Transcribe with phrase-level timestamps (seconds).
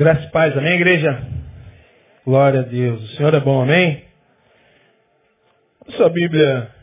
[0.00, 1.28] Graça e paz, amém, igreja?
[2.24, 3.02] Glória a Deus.
[3.02, 4.02] O Senhor é bom, amém?
[5.86, 6.74] A sua Bíblia,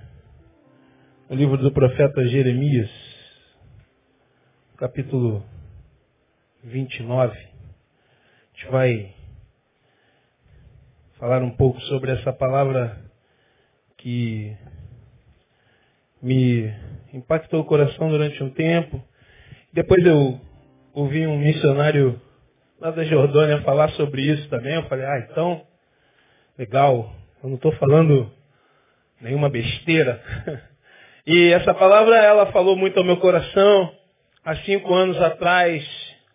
[1.28, 2.92] o livro do profeta Jeremias,
[4.78, 5.44] capítulo
[6.64, 7.36] 29.
[7.36, 7.40] A
[8.54, 9.16] gente vai
[11.18, 13.02] falar um pouco sobre essa palavra
[13.98, 14.56] que
[16.22, 16.72] me
[17.12, 19.04] impactou o coração durante um tempo.
[19.74, 20.40] Depois eu
[20.94, 22.22] ouvi um missionário
[22.80, 24.76] lá da Jordânia falar sobre isso também.
[24.76, 25.62] Eu falei, ah, então,
[26.58, 27.14] legal,
[27.44, 28.32] eu não estou falando
[29.22, 30.22] nenhuma besteira.
[31.30, 33.92] E essa palavra, ela falou muito ao meu coração.
[34.46, 35.86] Há cinco anos atrás,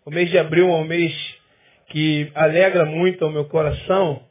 [0.05, 1.11] o mês de abril é um mês
[1.87, 4.21] que alegra muito ao meu coração,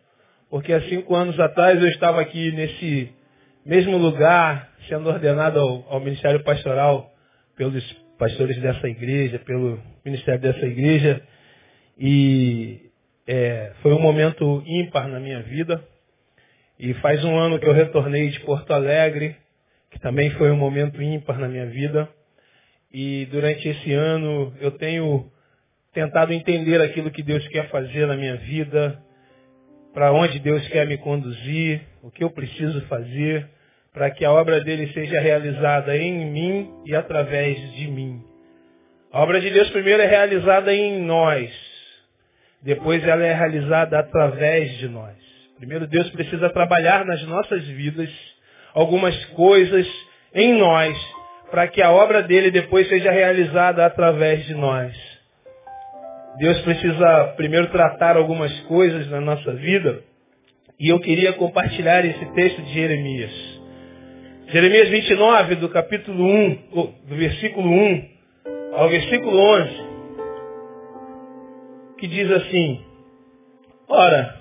[0.48, 3.12] porque há cinco anos atrás eu estava aqui nesse
[3.66, 7.10] mesmo lugar, sendo ordenado ao, ao Ministério Pastoral
[7.56, 7.82] pelos
[8.16, 11.22] pastores dessa igreja, pelo Ministério dessa igreja.
[12.04, 12.90] E
[13.28, 15.80] é, foi um momento ímpar na minha vida.
[16.76, 19.36] E faz um ano que eu retornei de Porto Alegre,
[19.88, 22.08] que também foi um momento ímpar na minha vida.
[22.92, 25.30] E durante esse ano eu tenho
[25.92, 29.00] tentado entender aquilo que Deus quer fazer na minha vida,
[29.94, 33.48] para onde Deus quer me conduzir, o que eu preciso fazer
[33.92, 38.24] para que a obra dele seja realizada em mim e através de mim.
[39.12, 41.71] A obra de Deus primeiro é realizada em nós,
[42.62, 45.16] depois ela é realizada através de nós.
[45.56, 48.10] Primeiro Deus precisa trabalhar nas nossas vidas
[48.74, 49.86] algumas coisas
[50.34, 50.96] em nós,
[51.50, 54.92] para que a obra dele depois seja realizada através de nós.
[56.38, 60.00] Deus precisa primeiro tratar algumas coisas na nossa vida,
[60.80, 63.30] e eu queria compartilhar esse texto de Jeremias.
[64.48, 66.54] Jeremias 29, do capítulo 1,
[67.06, 68.08] do versículo 1
[68.74, 69.91] ao versículo 11,
[72.02, 72.80] que diz assim,
[73.88, 74.34] Ora,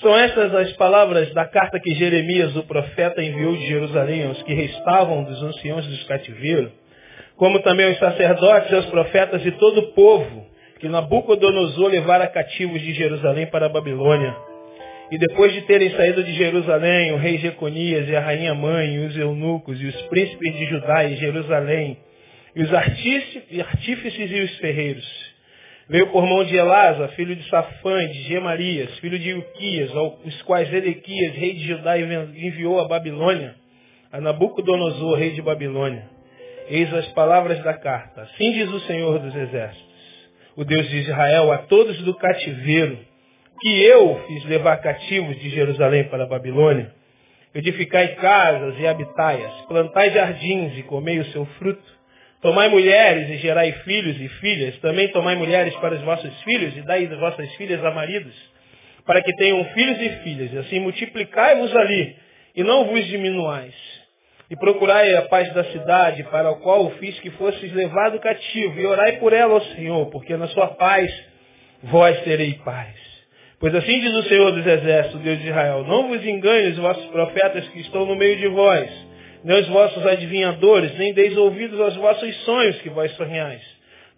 [0.00, 4.54] são estas as palavras da carta que Jeremias, o profeta, enviou de Jerusalém aos que
[4.54, 6.70] restavam dos anciãos dos cativeiros,
[7.36, 10.46] como também aos sacerdotes, aos profetas e todo o povo,
[10.78, 14.36] que Nabucodonosor levara cativos de Jerusalém para a Babilônia.
[15.10, 18.98] E depois de terem saído de Jerusalém, o rei Jeconias e a rainha mãe, e
[19.00, 21.98] os eunucos, e os príncipes de Judá e Jerusalém,
[22.54, 25.35] e os artífices e os ferreiros,
[25.88, 29.90] veio por mão de Elasa, filho de Safã, de Gemarias, filho de Uquias,
[30.24, 33.54] os quais Edequias, rei de Judá, enviou a Babilônia,
[34.12, 36.04] a Nabucodonosor, rei de Babilônia.
[36.68, 38.22] Eis as palavras da carta.
[38.22, 39.86] Assim diz o Senhor dos Exércitos,
[40.56, 42.98] o Deus de Israel, a todos do cativeiro,
[43.60, 46.92] que eu fiz levar cativos de Jerusalém para a Babilônia,
[47.54, 51.95] edificai casas e habitai-as, plantai jardins e comei o seu fruto,
[52.46, 56.82] tomai mulheres e gerai filhos e filhas, também tomai mulheres para os vossos filhos e
[56.82, 58.32] dai as vossas filhas a maridos,
[59.04, 62.14] para que tenham filhos e filhas, e assim multiplicai-vos ali,
[62.54, 63.74] e não vos diminuais.
[64.48, 68.86] E procurai a paz da cidade, para a qual fiz que fosses levado cativo, e
[68.86, 71.12] orai por ela, ó Senhor, porque na sua paz
[71.82, 72.94] vós terei paz.
[73.58, 77.06] Pois assim diz o Senhor dos Exércitos, Deus de Israel, não vos engane os vossos
[77.06, 79.05] profetas que estão no meio de vós,
[79.46, 83.62] nem os vossos adivinhadores, nem deis ouvidos aos vossos sonhos que vós sonhais,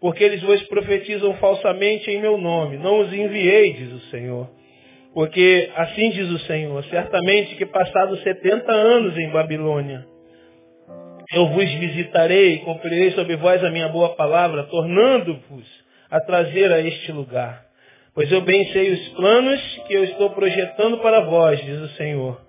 [0.00, 2.78] porque eles vos profetizam falsamente em meu nome.
[2.78, 4.48] Não os enviei, diz o Senhor.
[5.12, 10.06] Porque assim diz o Senhor, certamente que passados setenta anos em Babilônia,
[11.34, 15.66] eu vos visitarei e cumprirei sobre vós a minha boa palavra, tornando-vos
[16.10, 17.66] a trazer a este lugar.
[18.14, 22.40] Pois eu bem sei os planos que eu estou projetando para vós, diz o Senhor.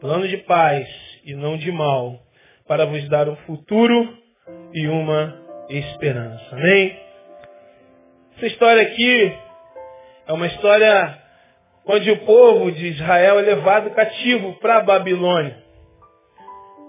[0.00, 0.88] Plano de paz
[1.24, 2.23] e não de mal,
[2.66, 4.16] para vos dar um futuro
[4.72, 5.38] e uma
[5.68, 6.44] esperança.
[6.52, 6.98] Amém?
[8.36, 9.36] Essa história aqui
[10.26, 11.18] é uma história
[11.86, 15.62] onde o povo de Israel é levado cativo para a Babilônia.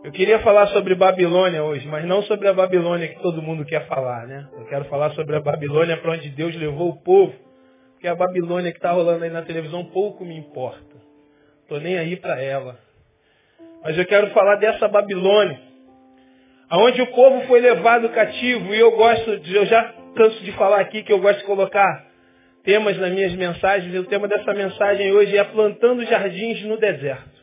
[0.03, 3.87] Eu queria falar sobre Babilônia hoje, mas não sobre a Babilônia que todo mundo quer
[3.87, 4.47] falar, né?
[4.53, 7.33] Eu quero falar sobre a Babilônia para onde Deus levou o povo
[7.99, 10.95] que a Babilônia que está rolando aí na televisão pouco me importa.
[11.63, 12.77] Estou nem aí para ela.
[13.83, 15.59] Mas eu quero falar dessa Babilônia,
[16.69, 20.79] aonde o povo foi levado cativo, e eu gosto, de, eu já canso de falar
[20.79, 22.05] aqui que eu gosto de colocar
[22.63, 27.35] temas nas minhas mensagens, e o tema dessa mensagem hoje é plantando jardins no deserto.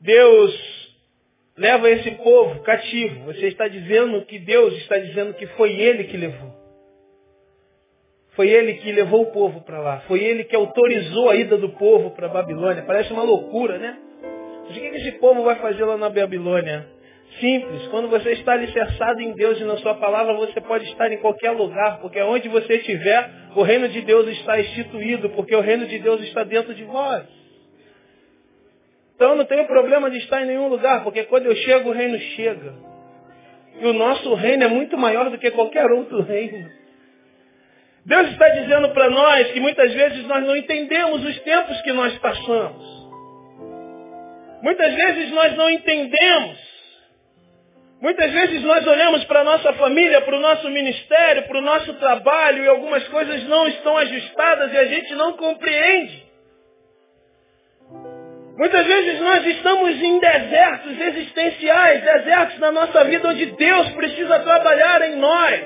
[0.00, 0.82] Deus
[1.56, 3.26] leva esse povo cativo.
[3.26, 6.62] Você está dizendo que Deus está dizendo que foi Ele que levou.
[8.34, 10.00] Foi ele que levou o povo para lá.
[10.08, 12.82] Foi ele que autorizou a ida do povo para a Babilônia.
[12.82, 13.98] Parece uma loucura, né?
[14.64, 16.86] O que esse povo vai fazer lá na Babilônia?
[17.40, 17.86] Simples.
[17.88, 21.50] Quando você está alicerçado em Deus e na sua palavra, você pode estar em qualquer
[21.52, 25.98] lugar, porque onde você estiver, o reino de Deus está instituído, porque o reino de
[25.98, 27.24] Deus está dentro de vós.
[29.14, 31.92] Então eu não tenho problema de estar em nenhum lugar, porque quando eu chego, o
[31.92, 32.74] reino chega.
[33.80, 36.70] E o nosso reino é muito maior do que qualquer outro reino.
[38.04, 42.18] Deus está dizendo para nós que muitas vezes nós não entendemos os tempos que nós
[42.18, 43.02] passamos.
[44.60, 46.71] Muitas vezes nós não entendemos
[48.02, 51.94] Muitas vezes nós olhamos para a nossa família, para o nosso ministério, para o nosso
[51.94, 56.24] trabalho e algumas coisas não estão ajustadas e a gente não compreende.
[58.58, 65.02] Muitas vezes nós estamos em desertos existenciais, desertos na nossa vida onde Deus precisa trabalhar
[65.02, 65.60] em nós.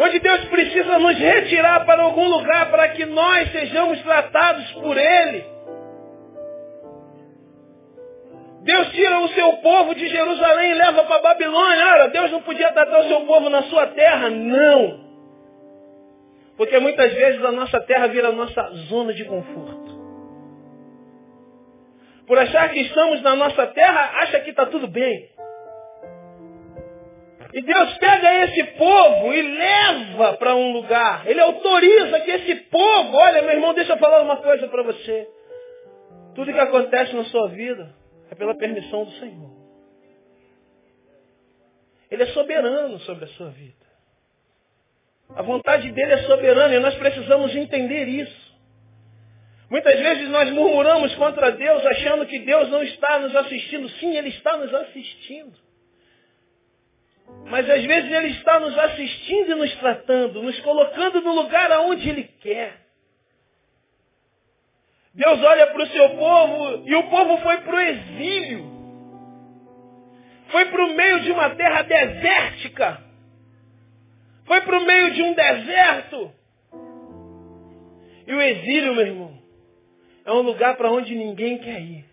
[0.00, 5.53] Onde Deus precisa nos retirar para algum lugar para que nós sejamos tratados por Ele.
[8.64, 11.86] Deus tira o seu povo de Jerusalém e leva para Babilônia.
[11.86, 14.30] Ora, Deus não podia tratar o seu povo na sua terra?
[14.30, 15.04] Não.
[16.56, 19.92] Porque muitas vezes a nossa terra vira a nossa zona de conforto.
[22.26, 25.28] Por achar que estamos na nossa terra, acha que está tudo bem.
[27.52, 31.24] E Deus pega esse povo e leva para um lugar.
[31.26, 35.28] Ele autoriza que esse povo, olha meu irmão, deixa eu falar uma coisa para você.
[36.34, 37.94] Tudo que acontece na sua vida,
[38.34, 39.64] é pela permissão do Senhor.
[42.10, 43.84] Ele é soberano sobre a sua vida.
[45.30, 48.44] A vontade dele é soberana e nós precisamos entender isso.
[49.70, 53.88] Muitas vezes nós murmuramos contra Deus achando que Deus não está nos assistindo.
[53.88, 55.58] Sim, Ele está nos assistindo.
[57.46, 62.08] Mas às vezes Ele está nos assistindo e nos tratando, nos colocando no lugar aonde
[62.08, 62.83] Ele quer.
[65.14, 68.74] Deus olha para o seu povo e o povo foi para o exílio.
[70.48, 73.00] Foi para o meio de uma terra desértica.
[74.44, 76.32] Foi para o meio de um deserto.
[78.26, 79.38] E o exílio, meu irmão,
[80.24, 82.04] é um lugar para onde ninguém quer ir.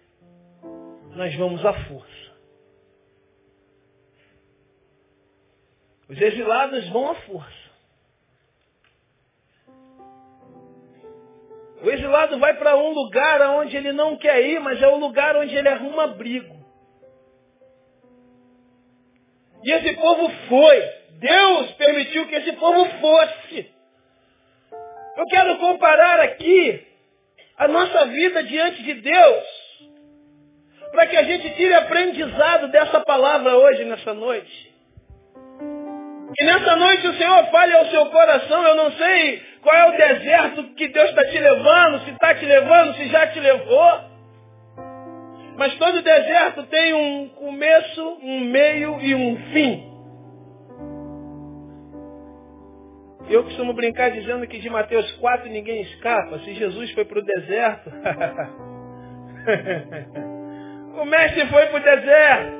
[1.15, 2.31] Nós vamos à força.
[6.07, 7.60] Os exilados vão à força.
[11.83, 15.35] O exilado vai para um lugar onde ele não quer ir, mas é o lugar
[15.35, 16.55] onde ele arruma abrigo.
[19.63, 20.81] E esse povo foi.
[21.19, 23.71] Deus permitiu que esse povo fosse.
[25.17, 26.87] Eu quero comparar aqui
[27.57, 29.43] a nossa vida diante de Deus,
[30.91, 34.71] para que a gente tire aprendizado dessa palavra hoje, nessa noite.
[36.39, 39.97] E nessa noite o Senhor fale ao seu coração, eu não sei qual é o
[39.97, 44.11] deserto que Deus está te levando, se está te levando, se já te levou.
[45.57, 49.91] Mas todo deserto tem um começo, um meio e um fim.
[53.29, 56.39] Eu costumo brincar dizendo que de Mateus 4 ninguém escapa.
[56.39, 57.89] Se Jesus foi para o deserto,
[60.99, 62.51] o mestre foi para o deserto.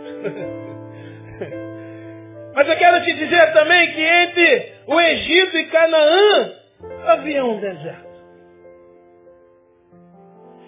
[2.54, 6.61] Mas eu quero te dizer também que entre o Egito e Canaã
[7.08, 8.12] havia um deserto.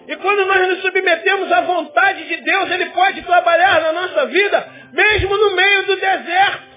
[0.06, 4.68] E quando nós nos submetemos à vontade de Deus, Ele pode trabalhar na nossa vida,
[4.92, 6.74] mesmo no meio do deserto.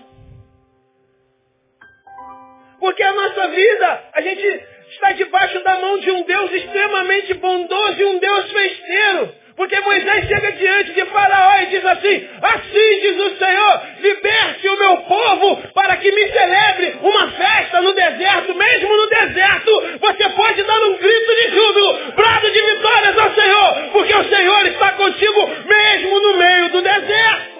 [2.79, 8.01] Porque a nossa vida, a gente está debaixo da mão de um Deus extremamente bondoso
[8.01, 9.35] e um Deus festeiro.
[9.57, 14.77] Porque Moisés chega diante de Faraó e diz assim, assim diz o Senhor, liberte o
[14.77, 20.61] meu povo para que me celebre uma festa no deserto, mesmo no deserto, você pode
[20.61, 25.49] dar um grito de júbilo, brado de vitórias ao Senhor, porque o Senhor está contigo
[25.65, 27.57] mesmo no meio do deserto.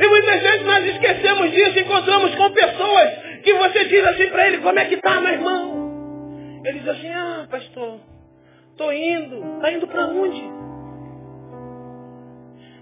[0.00, 3.10] E muitas vezes nós esquecemos disso, encontramos com pessoas
[3.42, 6.62] que você diz assim para ele, como é que está, meu irmão?
[6.64, 7.98] Ele diz assim, ah, pastor,
[8.78, 9.56] Estou indo.
[9.56, 10.40] Está indo para onde?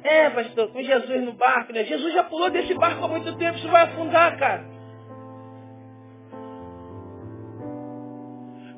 [0.05, 1.85] É, pastor, com Jesus no barco, né?
[1.85, 4.62] Jesus já pulou desse barco há muito tempo, isso vai afundar, cara.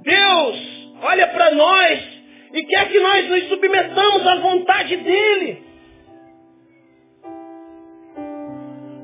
[0.00, 2.22] Deus olha para nós
[2.52, 5.66] e quer que nós nos submetamos à vontade dEle.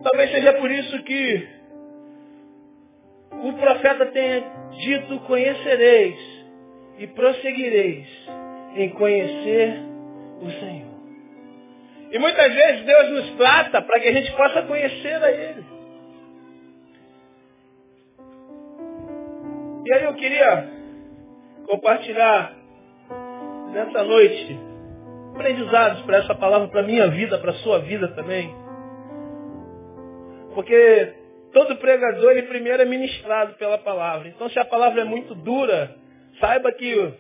[0.05, 1.49] Talvez seja por isso que
[3.43, 4.41] o profeta tenha
[4.71, 6.44] dito, conhecereis
[6.99, 8.07] e prosseguireis
[8.77, 9.81] em conhecer
[10.41, 10.95] o Senhor.
[12.13, 15.65] E muitas vezes Deus nos trata para que a gente possa conhecer a Ele.
[19.87, 20.69] E aí eu queria
[21.67, 22.55] compartilhar
[23.73, 24.59] nessa noite
[25.35, 28.55] aprendizados para essa palavra, para a minha vida, para a sua vida também.
[30.55, 31.15] Porque
[31.53, 34.29] todo pregador, ele primeiro é ministrado pela palavra.
[34.29, 35.97] Então, se a palavra é muito dura,
[36.41, 37.15] saiba que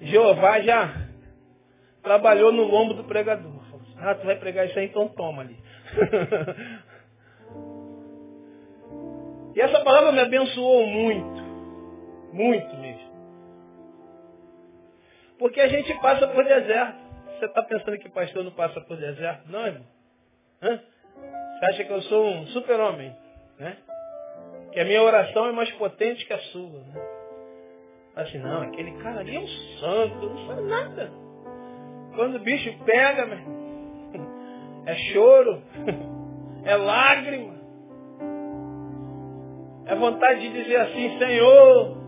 [0.00, 1.08] Jeová já
[2.02, 3.62] trabalhou no lombo do pregador.
[3.96, 5.56] Ah, tu vai pregar isso aí, então toma ali.
[9.54, 11.42] e essa palavra me abençoou muito.
[12.32, 13.14] Muito mesmo.
[15.38, 17.04] Porque a gente passa por deserto.
[17.38, 19.50] Você está pensando que pastor não passa por deserto?
[19.50, 19.86] Não, irmão.
[20.62, 20.80] Hã?
[21.58, 23.14] Você acha que eu sou um super-homem?
[23.58, 23.76] Né?
[24.72, 26.80] Que a minha oração é mais potente que a sua.
[26.80, 27.03] Né?
[28.16, 29.46] Assim, não, aquele cara ali é um
[29.80, 31.12] santo, não faz nada.
[32.14, 33.26] Quando o bicho pega,
[34.86, 35.60] é choro,
[36.64, 37.54] é lágrima.
[39.86, 42.04] É vontade de dizer assim, Senhor,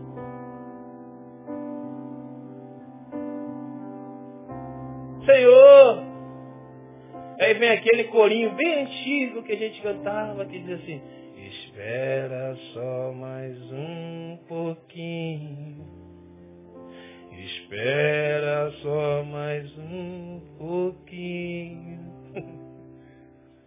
[5.27, 6.07] Senhor.
[7.39, 11.01] Aí vem aquele corinho bem antigo que a gente cantava, que diz assim,
[11.47, 15.85] espera só mais um pouquinho.
[17.31, 21.99] Espera só mais um pouquinho.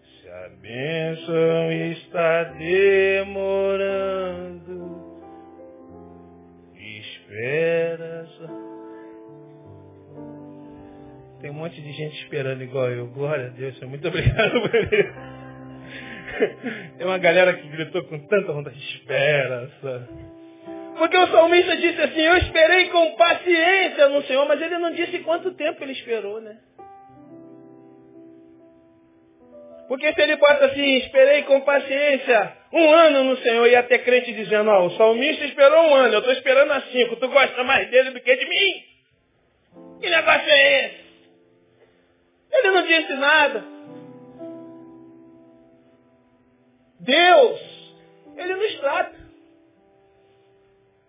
[0.03, 3.81] Se a bênção está demorando,
[6.77, 8.47] espera só.
[11.41, 13.07] Tem um monte de gente esperando igual eu.
[13.07, 15.40] Glória a Deus, muito obrigado por isso.
[16.97, 18.79] Tem uma galera que gritou com tanta vontade.
[18.79, 19.71] Espera.
[20.97, 25.19] Porque o salmista disse assim, eu esperei com paciência no Senhor, mas ele não disse
[25.21, 26.59] quanto tempo ele esperou, né?
[29.89, 34.33] Porque se ele bota assim, esperei com paciência um ano no Senhor, e até crente
[34.33, 37.91] dizendo, ó, o salmista esperou um ano, eu estou esperando há cinco, tu gosta mais
[37.91, 38.85] dele do que de mim?
[40.01, 41.01] Que negócio é esse?
[42.53, 43.65] Ele não disse nada.
[47.01, 47.61] Deus,
[48.37, 49.19] Ele nos trata.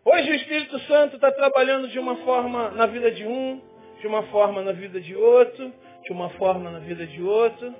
[0.06, 3.62] Hoje o Espírito Santo está trabalhando de uma forma na vida de um,
[4.00, 5.72] de uma forma na vida de outro,
[6.04, 7.76] de uma forma na vida de outro.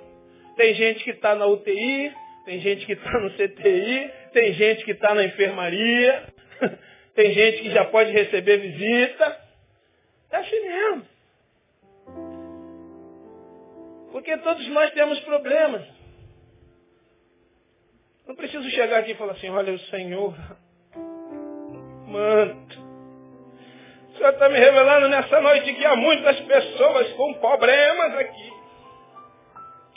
[0.56, 2.12] Tem gente que está na UTI,
[2.44, 6.22] tem gente que está no CTI, tem gente que está na enfermaria,
[7.16, 9.40] tem gente que já pode receber visita.
[10.30, 11.02] É assim mesmo.
[14.12, 16.01] Porque todos nós temos problemas.
[18.26, 20.34] Não preciso chegar aqui e falar assim, olha o Senhor,
[22.06, 22.66] mano,
[24.08, 28.52] o Senhor está me revelando nessa noite que há muitas pessoas com problemas aqui.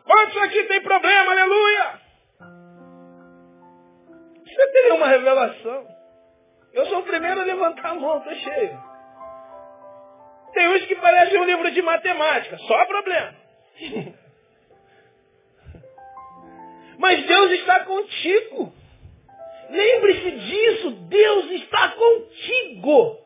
[0.03, 2.01] Quantos aqui tem problema, aleluia?
[4.46, 5.88] Você teria uma revelação.
[6.74, 8.84] Eu sou o primeiro a levantar a mão, estou cheio.
[10.53, 13.36] Tem uns que parecem um livro de matemática, só problema.
[16.98, 18.74] Mas Deus está contigo.
[19.70, 23.18] Lembre-se disso, Deus está contigo.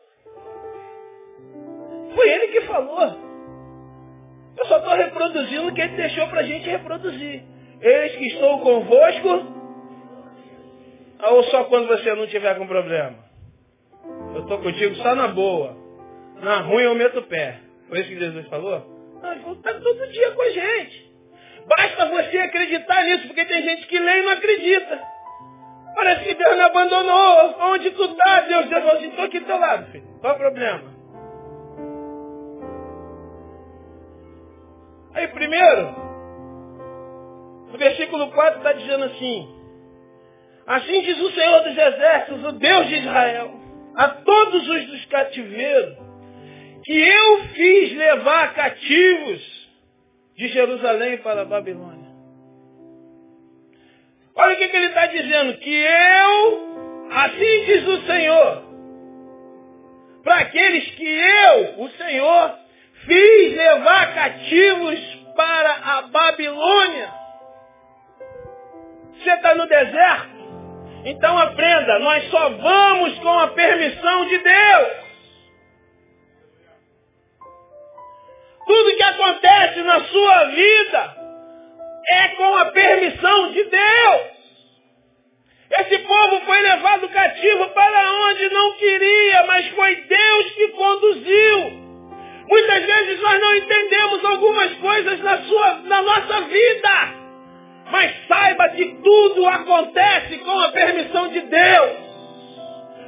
[2.14, 3.30] Foi Ele que falou.
[4.58, 7.42] Eu só estou reproduzindo o que Ele deixou para a gente reproduzir.
[7.80, 9.60] Eis que estou convosco.
[11.22, 13.16] Ou só quando você não tiver com problema?
[14.34, 15.76] Eu estou contigo só na boa.
[16.42, 17.60] Na ruim eu meto o pé.
[17.88, 18.80] Foi isso que Jesus falou?
[19.22, 21.09] Não, ele falou, está todo dia com a gente.
[21.76, 25.00] Basta você acreditar nisso, porque tem gente que lê e não acredita.
[25.94, 27.54] Parece que Deus me abandonou.
[27.72, 28.66] Onde tu está, Deus?
[28.68, 30.04] Deus falou assim, estou aqui do teu lado, filho.
[30.20, 31.00] Qual é o problema?
[35.14, 35.94] Aí primeiro,
[37.72, 39.60] no versículo 4 está dizendo assim,
[40.70, 43.50] Assim diz o Senhor dos Exércitos, o Deus de Israel,
[43.96, 45.98] a todos os dos cativeiros,
[46.84, 49.69] que eu fiz levar cativos
[50.40, 52.08] de Jerusalém para a Babilônia.
[54.34, 58.62] Olha o que, que ele está dizendo, que eu, assim diz o Senhor,
[60.24, 62.54] para aqueles que eu, o Senhor,
[63.04, 64.98] fiz levar cativos
[65.36, 67.12] para a Babilônia.
[69.12, 70.40] Você está no deserto?
[71.04, 74.99] Então aprenda, nós só vamos com a permissão de Deus.
[78.70, 81.16] Tudo que acontece na sua vida
[82.08, 84.20] é com a permissão de Deus.
[85.80, 91.58] Esse povo foi levado cativo para onde não queria, mas foi Deus que conduziu.
[92.48, 97.14] Muitas vezes nós não entendemos algumas coisas na, sua, na nossa vida.
[97.90, 102.09] Mas saiba que tudo acontece com a permissão de Deus.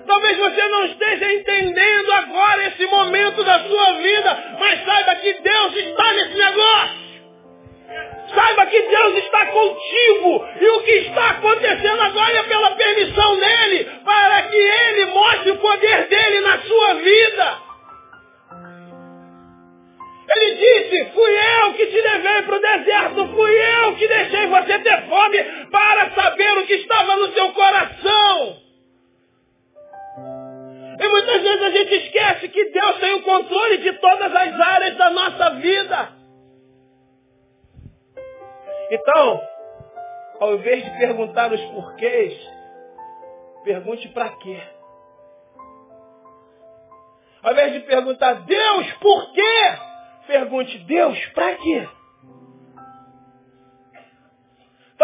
[0.06, 5.76] Talvez você não esteja entendendo agora esse momento da sua vida, mas saiba que Deus
[5.76, 7.02] está nesse negócio.
[8.34, 10.46] Saiba que Deus está contigo.
[10.60, 15.58] E o que está acontecendo agora é pela permissão dele, para que ele mostre o
[15.58, 17.58] poder dele na sua vida.
[20.34, 21.30] Ele disse, fui
[21.62, 26.10] eu que te levei para o deserto, fui eu que deixei você ter fome para
[26.12, 28.62] saber o que estava no seu coração.
[30.98, 34.96] E muitas vezes a gente esquece que Deus tem o controle de todas as áreas
[34.96, 36.12] da nossa vida.
[38.90, 39.40] Então,
[40.40, 42.38] ao invés de perguntar os porquês,
[43.64, 44.60] pergunte para quê.
[47.42, 49.78] Ao invés de perguntar, Deus, por quê?
[50.26, 51.88] Pergunte, Deus, para quê?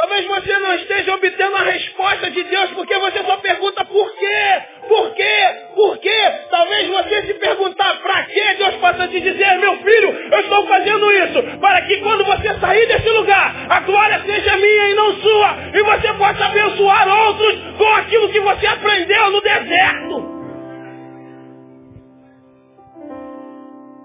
[0.01, 4.63] Talvez você não esteja obtendo a resposta de Deus porque você só pergunta por quê,
[4.87, 6.33] por quê, por quê.
[6.49, 11.11] Talvez você se perguntar para quê, Deus possa te dizer, meu filho, eu estou fazendo
[11.11, 15.57] isso para que quando você sair desse lugar, a glória seja minha e não sua,
[15.75, 20.39] e você possa abençoar outros com aquilo que você aprendeu no deserto.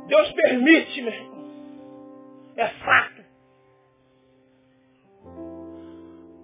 [0.07, 1.33] Deus permite, meu irmão.
[2.57, 3.12] É fato.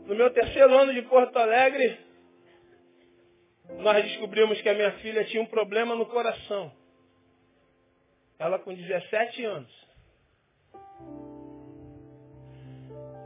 [0.10, 2.00] No meu terceiro ano de Porto Alegre,
[3.78, 6.72] nós descobrimos que a minha filha tinha um problema no coração.
[8.39, 9.88] Ela com 17 anos.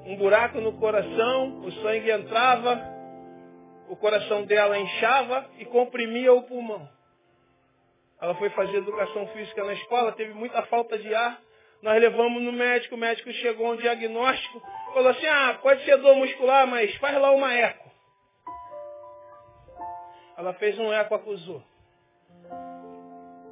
[0.05, 2.77] Um buraco no coração, o sangue entrava,
[3.87, 6.85] o coração dela inchava e comprimia o pulmão.
[8.19, 11.41] Ela foi fazer educação física na escola, teve muita falta de ar.
[11.83, 14.61] Nós levamos no médico, o médico chegou a um diagnóstico,
[14.93, 17.91] falou assim, ah, pode ser dor muscular, mas faz lá uma eco.
[20.37, 21.61] Ela fez um eco, acusou.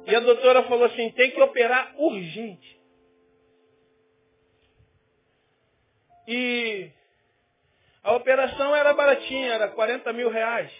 [0.06, 2.80] E a doutora falou assim, tem que operar urgente.
[6.26, 6.90] E
[8.02, 10.72] a operação era baratinha, era 40 mil reais.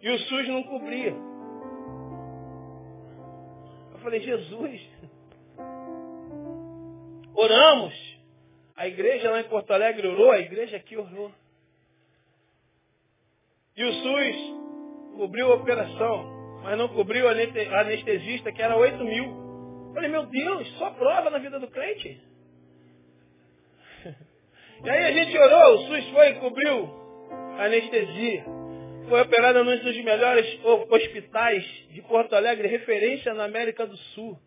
[0.00, 1.31] E o SUS não cobria
[4.02, 4.80] falei, Jesus,
[7.34, 8.12] oramos.
[8.76, 11.30] A igreja lá em Porto Alegre orou, a igreja aqui orou.
[13.76, 19.92] E o SUS cobriu a operação, mas não cobriu a anestesista, que era 8 mil.
[19.94, 22.20] falei, meu Deus, só prova na vida do crente.
[24.84, 26.90] E aí a gente orou, o SUS foi e cobriu
[27.56, 28.61] a anestesia
[29.08, 30.60] foi operada num dos melhores
[30.90, 34.38] hospitais de Porto Alegre, referência na América do Sul.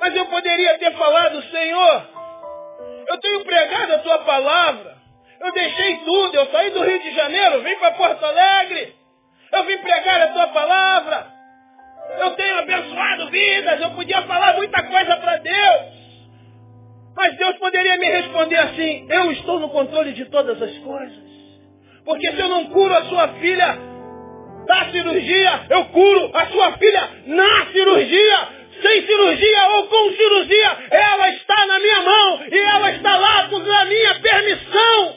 [0.00, 2.08] Mas eu poderia ter falado, Senhor,
[3.08, 4.96] eu tenho pregado a tua palavra,
[5.40, 8.94] eu deixei tudo, eu saí do Rio de Janeiro, vim para Porto Alegre,
[9.52, 11.26] eu vim pregar a tua palavra,
[12.20, 16.06] eu tenho abençoado vidas, eu podia falar muita coisa para Deus.
[17.16, 21.25] Mas Deus poderia me responder assim, eu estou no controle de todas as coisas.
[22.06, 23.78] Porque se eu não curo a sua filha
[24.64, 28.56] da cirurgia, eu curo a sua filha na cirurgia.
[28.80, 33.56] Sem cirurgia ou com cirurgia, ela está na minha mão e ela está lá com
[33.56, 35.16] a minha permissão.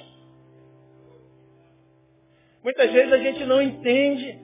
[2.64, 4.40] Muitas vezes a gente não entende.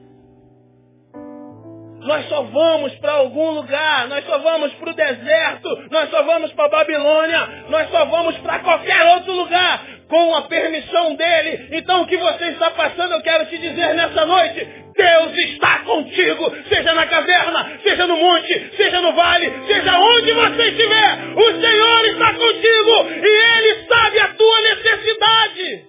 [2.02, 6.52] Nós só vamos para algum lugar, nós só vamos para o deserto, nós só vamos
[6.54, 11.70] para Babilônia, nós só vamos para qualquer outro lugar com a permissão dele.
[11.72, 16.56] Então o que você está passando, eu quero te dizer nessa noite, Deus está contigo,
[16.70, 22.06] seja na caverna, seja no monte, seja no vale, seja onde você estiver, o Senhor
[22.06, 25.86] está contigo e Ele sabe a tua necessidade.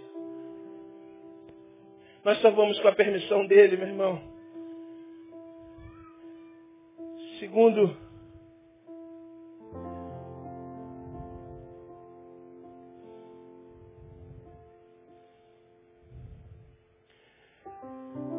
[2.25, 4.21] Nós só vamos com a permissão dele, meu irmão.
[7.39, 8.06] Segundo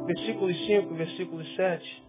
[0.08, 2.04] versículo 5, versículo 7,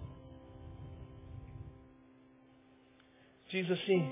[3.49, 4.09] diz assim,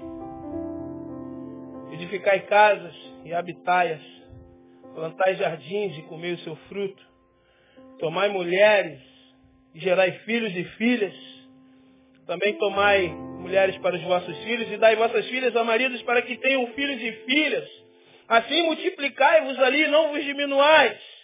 [1.92, 2.94] edificai casas
[3.24, 4.02] e habitai-as,
[4.92, 7.06] plantai jardins e comei o seu fruto,
[8.00, 9.00] tomai mulheres
[9.72, 11.14] e gerai filhos e filhas,
[12.26, 16.36] também tomai mulheres para os vossos filhos e dai vossas filhas a maridos para que
[16.38, 17.86] tenham filhos e filhas.
[18.26, 21.16] Assim multiplicai-vos ali e não vos diminuais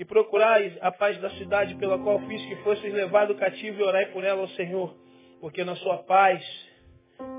[0.00, 4.06] e procurai a paz da cidade pela qual fiz que fosseis levado cativo e orai
[4.06, 4.96] por ela ao Senhor,
[5.42, 6.42] porque na sua paz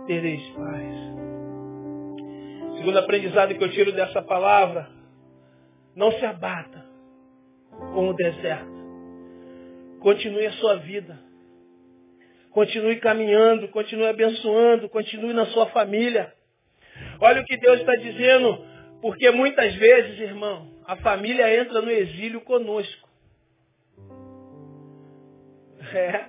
[0.05, 0.95] tereis paz.
[2.77, 4.87] Segundo aprendizado que eu tiro dessa palavra,
[5.95, 6.85] não se abata
[7.95, 8.71] com o deserto.
[9.99, 11.19] Continue a sua vida.
[12.51, 16.31] Continue caminhando, continue abençoando, continue na sua família.
[17.19, 18.63] Olha o que Deus está dizendo,
[19.01, 23.07] porque muitas vezes, irmão, a família entra no exílio conosco.
[25.93, 26.25] É.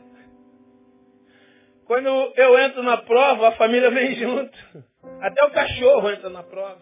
[1.84, 4.56] Quando eu entro na prova, a família vem junto.
[5.20, 6.80] Até o cachorro entra na prova.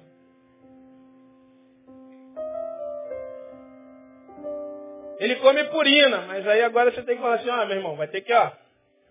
[5.18, 7.96] Ele come purina, mas aí agora você tem que falar assim, ó, ah, meu irmão,
[7.96, 8.50] vai ter que, ó,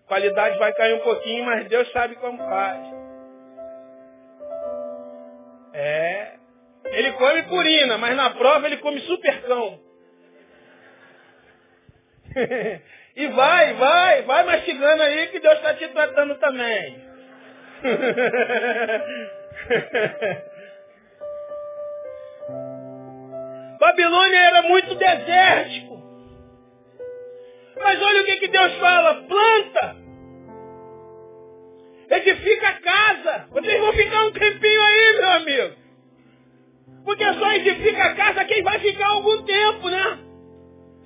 [0.06, 2.94] qualidade vai cair um pouquinho, mas Deus sabe como faz.
[5.72, 6.39] É.
[6.84, 9.80] Ele come purina, mas na prova ele come supercão.
[13.16, 17.10] e vai, vai, vai mastigando aí que Deus está te tratando também.
[23.80, 26.00] Babilônia era muito desértico.
[27.78, 29.96] Mas olha o que, que Deus fala, planta.
[32.10, 33.46] Edifica a casa.
[33.50, 35.79] Vocês vão ficar um tempinho aí, meu amigo.
[37.04, 40.18] Porque só edifica a casa quem vai ficar algum tempo, né?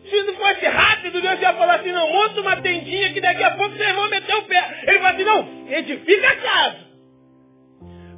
[0.08, 3.52] Se não fosse rápido, Deus ia falar assim, não, monta uma tendinha que daqui a
[3.52, 4.82] pouco vocês vão meter o pé.
[4.86, 6.84] Ele fala assim, não, edifica a casa.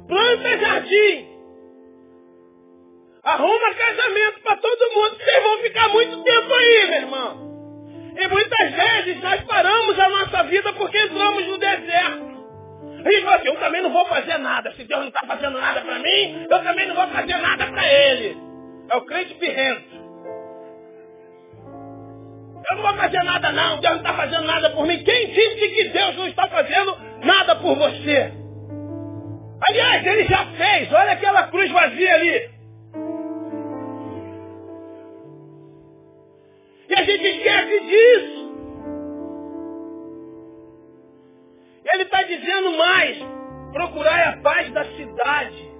[0.07, 1.27] Planta jardim.
[3.23, 5.17] Arruma casamento para todo mundo.
[5.17, 7.47] Vocês vão ficar muito tempo aí, meu irmão.
[8.19, 12.36] E muitas vezes nós paramos a nossa vida porque entramos no deserto.
[13.07, 14.71] Gente fala assim, eu também não vou fazer nada.
[14.73, 17.87] Se Deus não está fazendo nada para mim, eu também não vou fazer nada para
[17.87, 18.37] Ele.
[18.91, 19.97] É o crente birrento.
[22.69, 25.01] Eu não vou fazer nada não, Deus não está fazendo nada por mim.
[25.03, 28.33] Quem disse que Deus não está fazendo nada por você?
[29.69, 32.49] Aliás, ele já fez, olha aquela cruz vazia ali.
[36.89, 38.36] E a gente esquece disso.
[42.57, 43.17] Dizendo mais,
[43.71, 45.71] procurai a paz da cidade,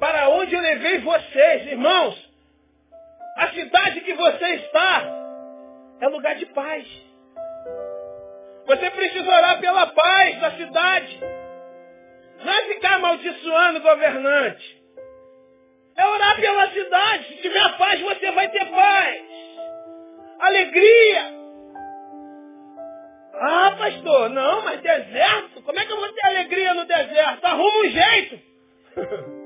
[0.00, 2.34] para onde eu levei vocês, irmãos.
[3.36, 5.04] A cidade que você está
[6.00, 6.86] é lugar de paz.
[8.66, 11.20] Você precisa orar pela paz da cidade.
[12.42, 14.82] Não é ficar amaldiçoando o governante.
[15.96, 17.24] É orar pela cidade.
[17.28, 19.22] Se tiver paz, você vai ter paz.
[20.40, 21.34] Alegria.
[23.34, 25.43] Ah, pastor, não, mas deserto?
[25.64, 27.44] Como é que eu vou ter alegria no deserto?
[27.44, 28.38] Arruma um jeito.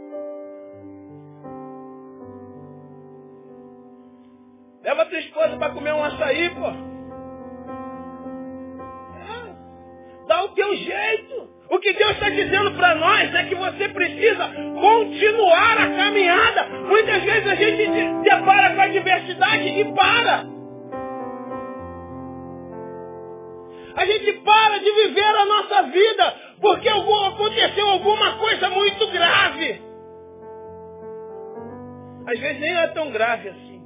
[4.82, 6.66] Leva tua esposa para comer um açaí, pô.
[9.16, 9.54] É.
[10.26, 11.48] Dá o teu jeito.
[11.70, 14.48] O que Deus está dizendo para nós é que você precisa
[14.80, 16.64] continuar a caminhada.
[16.88, 20.57] Muitas vezes a gente se depara com a adversidade e para.
[23.98, 29.82] A gente para de viver a nossa vida porque aconteceu alguma coisa muito grave.
[32.28, 33.82] Às vezes nem é tão grave assim.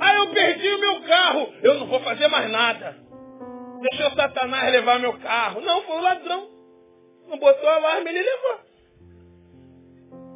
[0.00, 1.52] Ah, eu perdi o meu carro.
[1.62, 2.96] Eu não vou fazer mais nada.
[3.82, 5.60] Deixou Satanás levar meu carro.
[5.60, 6.48] Não, foi o ladrão.
[7.28, 8.60] Não botou alarme, ele levou.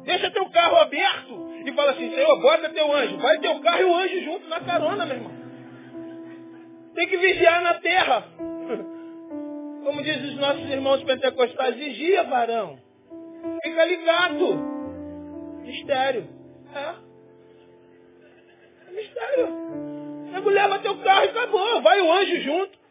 [0.03, 3.17] Deixa teu carro aberto e fala assim, Senhor, bota teu anjo.
[3.17, 5.42] Vai teu carro e o anjo junto na carona, meu irmão.
[6.95, 8.27] Tem que vigiar na terra.
[9.83, 12.77] Como dizem os nossos irmãos pentecostais, vigia, varão.
[13.63, 14.73] Fica ligado.
[15.61, 16.27] Mistério.
[16.73, 16.95] É.
[18.87, 19.47] é mistério.
[20.31, 21.81] Nego leva teu carro e acabou.
[21.81, 22.83] Vai o anjo junto.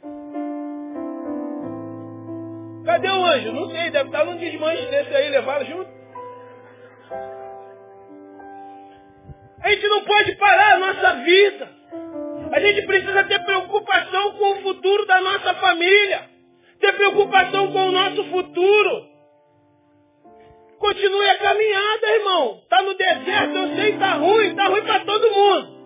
[2.85, 3.53] Cadê o anjo?
[3.53, 5.91] Não sei, deve estar num desmanche desse aí, levaram junto.
[9.63, 11.82] A gente não pode parar a nossa vida.
[12.53, 16.29] A gente precisa ter preocupação com o futuro da nossa família.
[16.81, 19.07] Ter preocupação com o nosso futuro.
[20.79, 22.61] Continue a caminhada, irmão.
[22.63, 24.49] Está no deserto, eu sei, está ruim.
[24.49, 25.83] Está ruim para todo mundo.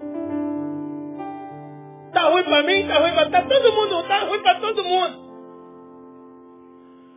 [2.08, 4.00] Está ruim para mim, está ruim para tá todo mundo.
[4.00, 5.26] Está ruim para todo mundo.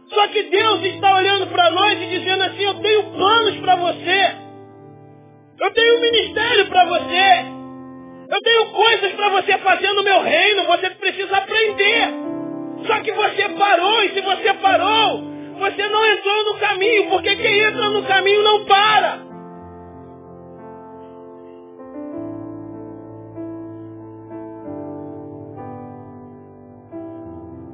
[0.10, 4.36] Só que Deus está olhando para nós e dizendo assim, eu tenho planos para você.
[5.60, 7.59] Eu tenho um ministério para você.
[8.30, 10.66] Eu tenho coisas para você fazer no meu reino.
[10.68, 12.08] Você precisa aprender.
[12.86, 15.24] Só que você parou, e se você parou,
[15.58, 19.30] você não entrou no caminho, porque quem entra no caminho não para.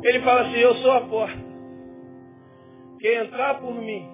[0.04, 1.46] Ele fala assim, eu sou a porta.
[3.00, 4.08] Quem entrar por mim,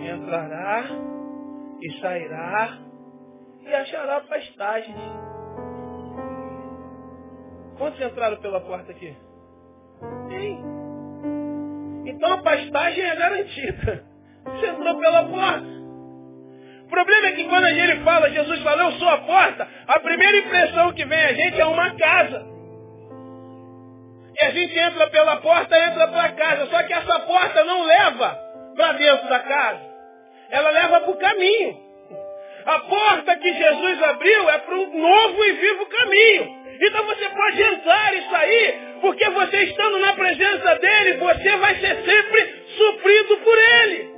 [0.00, 0.84] entrará
[1.80, 2.85] e sairá
[3.66, 4.96] e achará pastagens.
[7.78, 9.14] Quantos entraram pela porta aqui?
[10.28, 10.64] Tem.
[12.06, 14.04] Então a pastagem é garantida.
[14.44, 15.76] Você entrou pela porta.
[16.84, 19.98] O problema é que quando a gente fala, Jesus fala, eu sou a porta, a
[19.98, 22.46] primeira impressão que vem a gente é uma casa.
[24.40, 26.66] E a gente entra pela porta, entra para casa.
[26.66, 28.38] Só que essa porta não leva
[28.76, 29.80] para dentro da casa.
[30.50, 31.85] Ela leva para o caminho.
[32.66, 36.66] A porta que Jesus abriu é para um novo e vivo caminho.
[36.80, 41.96] Então você pode entrar e sair, porque você estando na presença dele, você vai ser
[42.04, 44.15] sempre suprido por ele.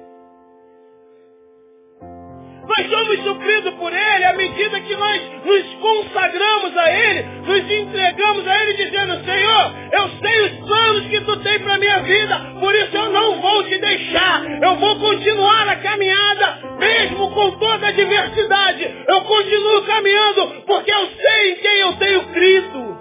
[2.68, 8.46] Nós somos supridos por Ele à medida que nós nos consagramos a Ele, nos entregamos
[8.46, 12.38] a Ele dizendo, Senhor, eu sei os planos que Tu tem para a minha vida,
[12.60, 14.44] por isso eu não vou te deixar.
[14.62, 19.04] Eu vou continuar a caminhada, mesmo com toda a diversidade.
[19.08, 22.98] Eu continuo caminhando, porque eu sei em quem eu tenho crido.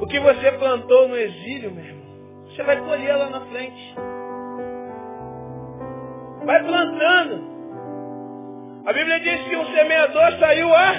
[0.00, 2.06] O que você plantou no exílio, meu irmão,
[2.46, 3.94] você vai colher lá na frente.
[6.44, 7.48] Vai plantando.
[8.86, 10.92] A Bíblia diz que um semeador saiu a.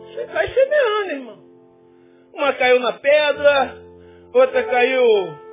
[0.00, 1.38] Você vai semeando, irmão.
[2.34, 3.76] Uma caiu na pedra,
[4.32, 5.04] outra caiu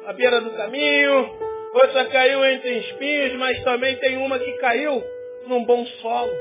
[0.08, 1.30] à beira do caminho,
[1.74, 5.04] outra caiu entre espinhos, mas também tem uma que caiu
[5.48, 6.34] num bom solo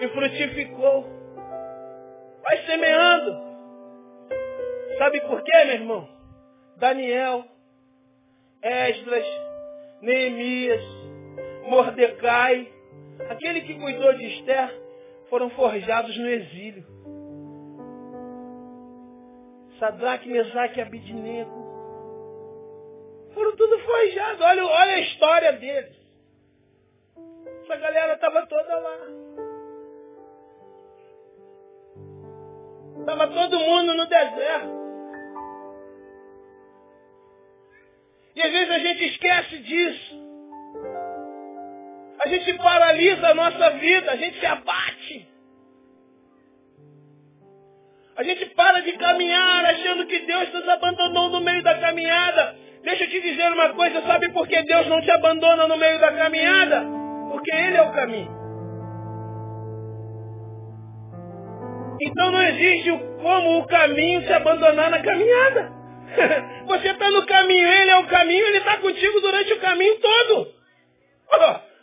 [0.00, 1.06] e frutificou.
[2.42, 3.42] Vai semeando.
[4.98, 6.08] Sabe por quê, meu irmão?
[6.76, 7.44] Daniel,
[8.62, 9.26] Esdras,
[10.02, 11.03] Neemias,
[11.68, 12.68] Mordecai,
[13.30, 14.82] aquele que cuidou de Esther,
[15.28, 16.84] foram forjados no exílio.
[19.78, 21.64] Sadraque, Mesaque e Abidnego.
[23.34, 24.40] Foram tudo forjados.
[24.40, 25.96] Olha, olha a história deles.
[27.62, 28.98] Essa galera estava toda lá.
[33.00, 34.84] Estava todo mundo no deserto.
[38.36, 40.33] E às vezes a gente esquece disso.
[42.24, 45.28] A gente paralisa a nossa vida, a gente se abate.
[48.16, 52.56] A gente para de caminhar achando que Deus nos abandonou no meio da caminhada.
[52.82, 55.98] Deixa eu te dizer uma coisa, sabe por que Deus não te abandona no meio
[56.00, 56.84] da caminhada?
[57.30, 58.44] Porque Ele é o caminho.
[62.00, 65.72] Então não existe como o caminho se abandonar na caminhada.
[66.68, 70.54] Você está no caminho, Ele é o caminho, Ele está contigo durante o caminho todo.
[71.32, 71.73] Oh,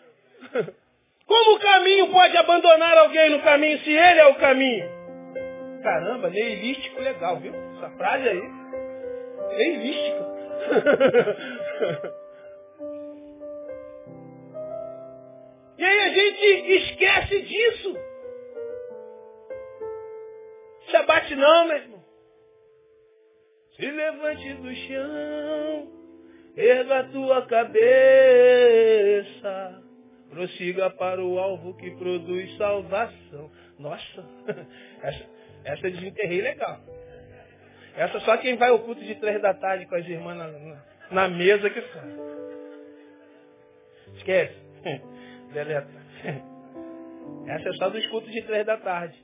[1.26, 4.88] como o caminho pode abandonar alguém no caminho se ele é o caminho?
[5.82, 7.56] Caramba, neilístico legal, viu?
[7.56, 8.44] Essa frase aí.
[9.58, 10.30] Neilístico.
[15.78, 17.98] e aí a gente esquece disso.
[20.90, 22.02] Se abate não, meu irmão.
[23.76, 25.88] Se levante do chão,
[26.56, 27.82] erga a tua cabeça
[30.32, 33.52] prossiga para o alvo que produz salvação.
[33.78, 34.26] Nossa,
[35.04, 35.26] essa,
[35.65, 36.80] essa eu desenterrei legal.
[37.96, 40.84] Essa só quem vai ao culto de três da tarde com as irmãs na, na,
[41.12, 42.13] na mesa que sabe.
[44.15, 44.56] Esquece.
[45.54, 46.02] Deleta.
[47.48, 49.17] Essa é só dos cultos de três da tarde.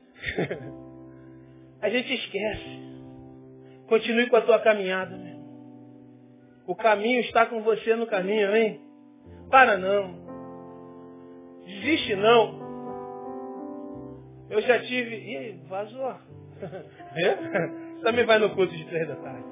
[1.81, 2.87] A gente esquece.
[3.87, 5.15] Continue com a tua caminhada.
[5.15, 5.37] Né?
[6.65, 8.81] O caminho está com você no caminho, hein?
[9.49, 10.26] Para não.
[11.67, 12.65] Desiste não.
[14.49, 15.15] Eu já tive.
[15.15, 16.15] Ih, vazou.
[17.15, 18.01] É?
[18.03, 19.43] Também vai no culto de três da tarde.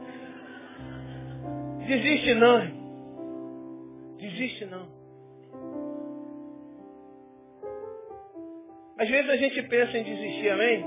[1.88, 4.17] Desiste não.
[4.17, 4.88] Desiste não.
[8.97, 10.86] Às vezes a gente pensa em desistir, amém?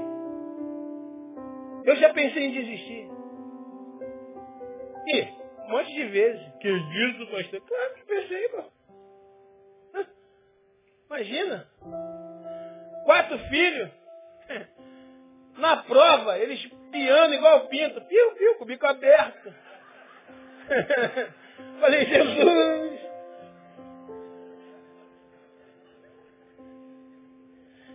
[1.84, 3.08] Eu já pensei em desistir.
[5.06, 6.42] E um monte de vezes.
[6.60, 7.60] Que isso, pastor?
[7.60, 8.77] Claro que pensei, irmão.
[11.08, 11.66] Imagina.
[13.04, 13.90] Quatro filhos.
[15.56, 18.00] Na prova, eles piando igual pinto.
[18.02, 19.54] Piu, piu, com o bico aberto.
[21.80, 23.00] Falei, Jesus.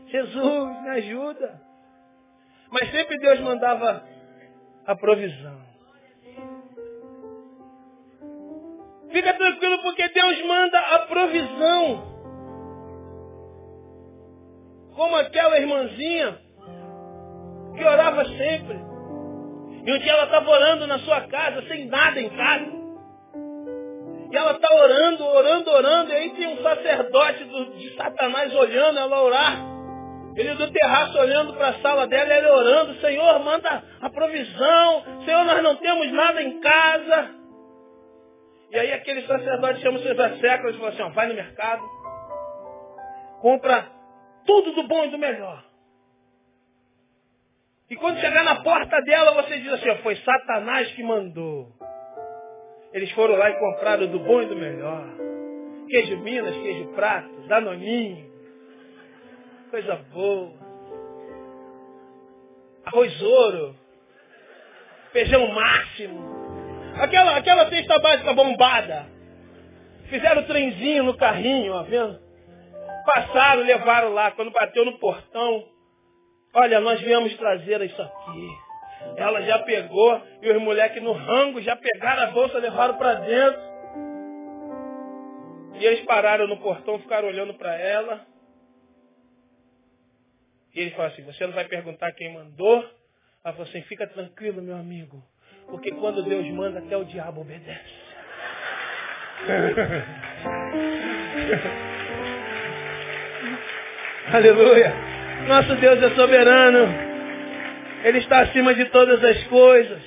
[0.08, 1.62] Jesus, me ajuda.
[2.71, 4.04] Mas sempre Deus mandava
[4.86, 5.62] a provisão.
[9.12, 12.12] Fica tranquilo porque Deus manda a provisão
[14.95, 16.38] como aquela irmãzinha
[17.75, 18.79] que orava sempre.
[19.86, 22.71] E um dia ela estava orando na sua casa, sem nada em casa.
[24.32, 28.99] E ela está orando, orando, orando, e aí tem um sacerdote do, de Satanás olhando
[28.99, 29.73] ela orar.
[30.36, 35.45] Ele do terraço olhando para a sala dela, ele orando, Senhor, manda a provisão, Senhor,
[35.45, 37.29] nós não temos nada em casa.
[38.71, 41.84] E aí aquele sacerdote chama os seus asseclas e fala assim, ó, vai no mercado,
[43.41, 43.92] compra
[44.45, 45.63] tudo do bom e do melhor.
[47.89, 51.71] E quando chegar na porta dela, você diz assim, foi Satanás que mandou.
[52.91, 55.03] Eles foram lá e compraram do bom e do melhor.
[55.88, 58.32] Queijo Minas, queijo Prato, Danoninho.
[59.69, 60.53] Coisa boa.
[62.86, 63.75] Arroz ouro.
[65.12, 66.19] Feijão máximo.
[66.99, 69.08] Aquela, aquela cesta básica bombada.
[70.10, 72.19] Fizeram trenzinho no carrinho, ó, vendo?
[73.05, 74.31] Passaram, levaram lá.
[74.31, 75.67] Quando bateu no portão,
[76.53, 78.47] olha, nós viemos trazer isso aqui.
[79.17, 83.73] Ela já pegou e os moleques no rango já pegaram a bolsa, levaram para dentro.
[85.75, 88.25] E eles pararam no portão, ficaram olhando para ela.
[90.73, 92.77] E ele falou assim, você não vai perguntar quem mandou?
[93.43, 95.21] Ela falou assim, fica tranquilo, meu amigo.
[95.67, 98.03] Porque quando Deus manda, até o diabo obedece.
[104.31, 104.93] Aleluia.
[105.47, 106.88] Nosso Deus é soberano.
[108.03, 110.01] Ele está acima de todas as coisas.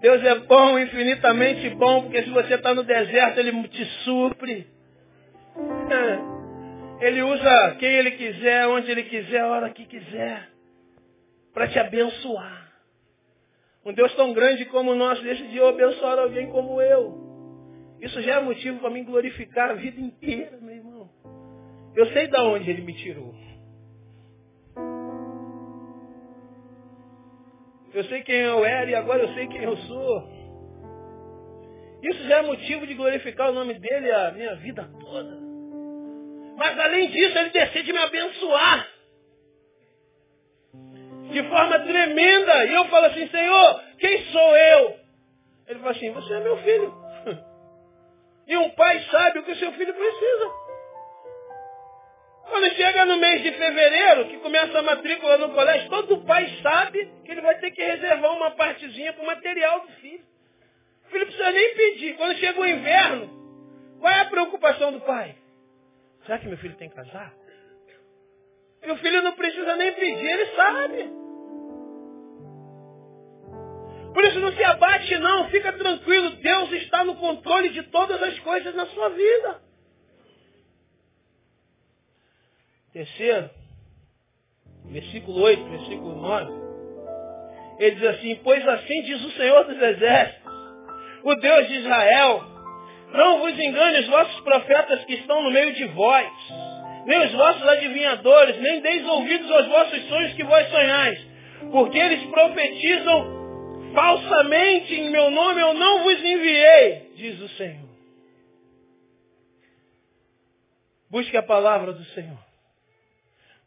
[0.00, 4.66] Deus é bom, infinitamente bom, porque se você está no deserto, Ele te supre.
[5.90, 7.06] É.
[7.06, 10.48] Ele usa quem Ele quiser, onde Ele quiser, a hora que quiser,
[11.52, 12.72] para te abençoar.
[13.84, 17.32] Um Deus tão grande como o nosso decidiu abençoar alguém como eu.
[18.00, 20.91] Isso já é motivo para mim glorificar a vida inteira, meu irmão.
[21.94, 23.34] Eu sei de onde Ele me tirou.
[27.94, 30.28] Eu sei quem eu era e agora eu sei quem eu sou.
[32.02, 35.38] Isso já é motivo de glorificar o nome dele a minha vida toda.
[36.56, 38.88] Mas além disso, ele decide me abençoar.
[41.30, 42.64] De forma tremenda.
[42.64, 44.96] E eu falo assim, Senhor, quem sou eu?
[45.68, 46.94] Ele fala assim, você é meu filho.
[48.44, 50.61] E um pai sabe o que o seu filho precisa.
[52.52, 57.10] Quando chega no mês de fevereiro, que começa a matrícula no colégio, todo pai sabe
[57.24, 60.22] que ele vai ter que reservar uma partezinha para o material do filho.
[61.06, 62.14] O filho precisa nem pedir.
[62.18, 65.34] Quando chega o inverno, qual é a preocupação do pai?
[66.26, 67.32] Será que meu filho tem que casar?
[68.82, 71.10] O filho não precisa nem pedir, ele sabe.
[74.12, 78.38] Por isso não se abate não, fica tranquilo, Deus está no controle de todas as
[78.40, 79.71] coisas na sua vida.
[82.92, 83.48] Terceiro,
[84.90, 86.52] versículo 8, versículo 9.
[87.78, 90.52] Ele diz assim, pois assim diz o Senhor dos Exércitos,
[91.24, 92.44] o Deus de Israel,
[93.14, 96.30] não vos engane os vossos profetas que estão no meio de vós,
[97.06, 101.26] nem os vossos adivinhadores, nem deis ouvidos aos vossos sonhos que vós sonhais,
[101.70, 103.42] porque eles profetizam
[103.94, 107.88] falsamente em meu nome, eu não vos enviei, diz o Senhor.
[111.10, 112.51] Busque a palavra do Senhor.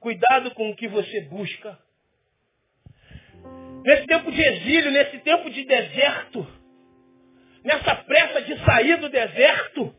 [0.06, 1.80] Cuidado com o que você busca.
[3.84, 6.46] Nesse tempo de exílio, nesse tempo de deserto,
[7.64, 9.96] nessa pressa de sair do deserto,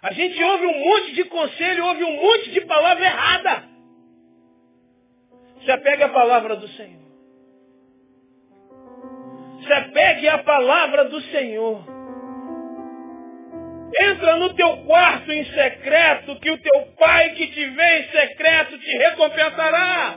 [0.00, 3.64] a gente ouve um monte de conselho, ouve um monte de palavra errada.
[5.64, 7.02] Se apegue à palavra do Senhor.
[9.66, 11.94] Se apegue à palavra do Senhor.
[14.00, 18.73] Entra no teu quarto em secreto, que o teu pai que te vê em secreto
[19.14, 20.16] recompensará.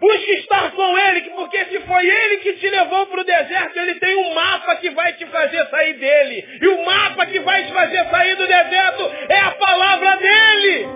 [0.00, 3.94] Busque estar com Ele, porque se foi Ele que te levou para o deserto, Ele
[3.96, 6.58] tem um mapa que vai te fazer sair dele.
[6.62, 10.88] E o mapa que vai te fazer sair do deserto é a palavra dele.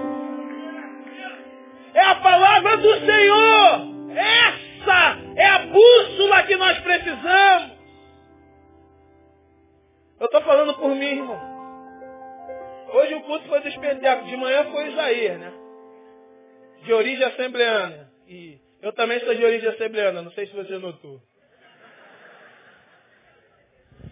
[1.94, 3.92] É a palavra do Senhor.
[4.16, 7.72] Essa é a bússola que nós precisamos.
[10.20, 11.52] Eu estou falando por mim, irmão.
[12.94, 13.74] Hoje o culto foi dos.
[13.74, 15.61] De manhã foi Isaías, né?
[16.82, 18.10] De origem assembleana.
[18.28, 20.22] E eu também sou de origem assembleana.
[20.22, 21.20] Não sei se você notou.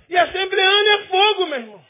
[0.08, 1.84] E assembleano é fogo, meu irmão.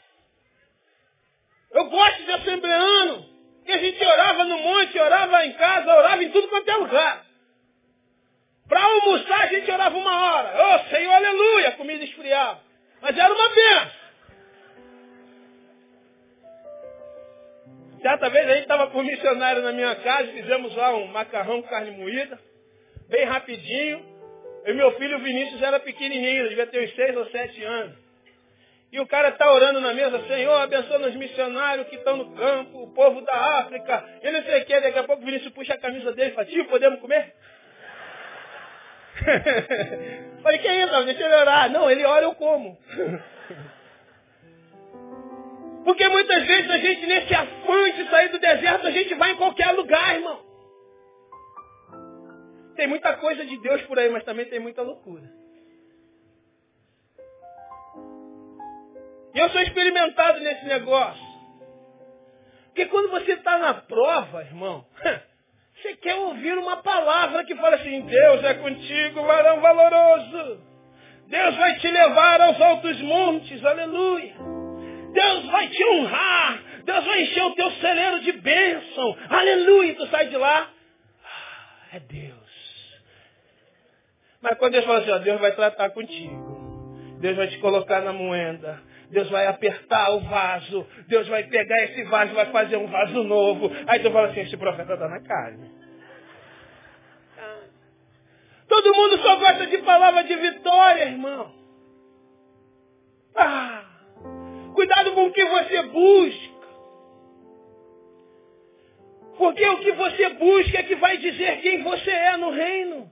[1.71, 3.29] Eu gosto de assembleano.
[3.65, 7.25] Que a gente orava no monte, orava em casa, orava em tudo quanto é lugar.
[8.67, 10.63] Para almoçar a gente orava uma hora.
[10.63, 12.61] Ô oh, Senhor, aleluia, a comida esfriava.
[13.01, 14.00] Mas era uma benção.
[18.01, 21.69] Certa vez a gente estava com missionário na minha casa, fizemos lá um macarrão com
[21.69, 22.39] carne moída,
[23.09, 24.09] bem rapidinho.
[24.65, 27.95] E meu filho Vinícius era pequenininho, devia ter uns seis ou sete anos.
[28.91, 32.83] E o cara está orando na mesa, Senhor, abençoa os missionários que estão no campo,
[32.83, 35.73] o povo da África, eu não sei o que, daqui a pouco o Vinícius puxa
[35.75, 37.33] a camisa dele e fala, tio, podemos comer?
[40.41, 41.05] Falei, que é isso?
[41.05, 41.69] Deixa ele orar.
[41.69, 42.77] Não, ele ora, eu como.
[45.83, 49.37] Porque muitas vezes a gente, nesse afã de sair do deserto, a gente vai em
[49.37, 50.39] qualquer lugar, irmão.
[52.75, 55.23] Tem muita coisa de Deus por aí, mas também tem muita loucura.
[59.33, 61.31] E eu sou experimentado nesse negócio.
[62.67, 64.85] Porque quando você está na prova, irmão,
[65.75, 70.61] você quer ouvir uma palavra que fala assim, Deus é contigo, varão valoroso.
[71.27, 74.60] Deus vai te levar aos altos montes, aleluia.
[75.11, 76.63] Deus vai te honrar.
[76.83, 79.17] Deus vai encher o teu celeiro de bênção.
[79.29, 79.95] Aleluia.
[79.95, 80.69] Tu sai de lá.
[81.23, 82.41] Ah, é Deus.
[84.41, 87.17] Mas quando Deus fala assim, ó, Deus vai tratar contigo.
[87.19, 88.81] Deus vai te colocar na moenda.
[89.11, 90.87] Deus vai apertar o vaso.
[91.07, 93.69] Deus vai pegar esse vaso vai fazer um vaso novo.
[93.87, 95.69] Aí tu fala assim, esse profeta está na carne.
[98.67, 101.53] Todo mundo só gosta de palavra de vitória, irmão.
[103.35, 103.80] Ah,
[104.81, 106.51] cuidado com o que você busca.
[109.37, 113.11] Porque o que você busca é que vai dizer quem você é no reino.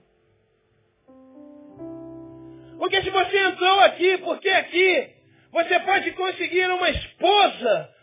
[2.76, 5.10] Porque se você entrou aqui, porque aqui
[5.52, 7.94] você pode conseguir uma esposa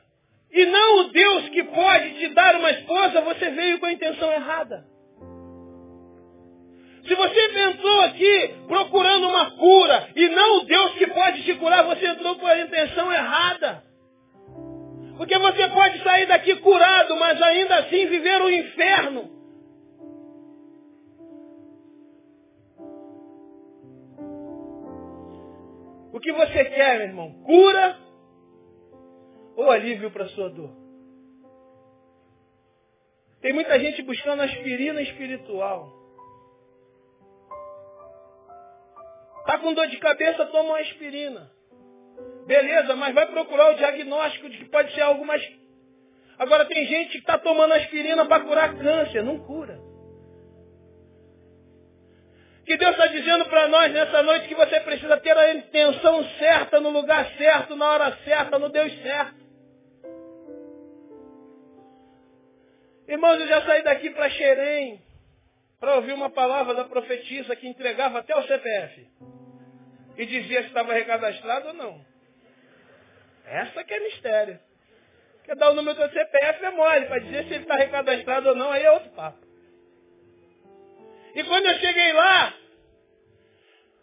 [0.51, 4.32] e não o Deus que pode te dar uma esposa, você veio com a intenção
[4.32, 4.86] errada.
[7.07, 11.85] Se você entrou aqui procurando uma cura e não o Deus que pode te curar,
[11.85, 13.83] você entrou com a intenção errada.
[15.15, 19.37] Porque você pode sair daqui curado, mas ainda assim viver o inferno.
[26.11, 27.31] O que você quer, meu irmão?
[27.43, 27.97] Cura
[29.55, 30.75] ou alívio para sua dor?
[33.41, 35.96] Tem muita gente buscando aspirina espiritual.
[39.47, 41.49] Está com dor de cabeça, toma uma aspirina.
[42.45, 45.41] Beleza, mas vai procurar o diagnóstico de que pode ser algo mais.
[46.37, 49.79] Agora tem gente que está tomando aspirina para curar câncer, não cura.
[52.65, 56.81] Que Deus está dizendo para nós nessa noite que você precisa ter a intenção certa,
[56.81, 59.47] no lugar certo, na hora certa, no Deus certo.
[63.07, 65.01] Irmãos, eu já saí daqui para Xerém
[65.79, 69.07] para ouvir uma palavra da profetisa que entregava até o CPF.
[70.18, 72.05] E dizia se estava recadastrado ou não.
[73.45, 74.59] Essa que é mistério.
[75.45, 78.55] Quer dar o número do CPF é mole, para dizer se ele está recadastrado ou
[78.55, 79.38] não, aí é outro papo.
[81.34, 82.53] E quando eu cheguei lá,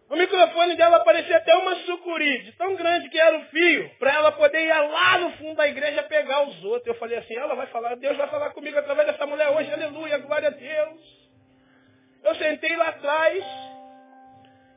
[0.08, 4.14] o microfone dela parecia até uma sucuri, de tão grande que era o fio, para
[4.14, 6.86] ela poder ir lá no fundo da igreja pegar os outros.
[6.86, 10.18] Eu falei assim, ela vai falar, Deus vai falar comigo através dessa mulher hoje, aleluia,
[10.18, 11.00] glória a Deus.
[12.22, 13.44] Eu sentei lá atrás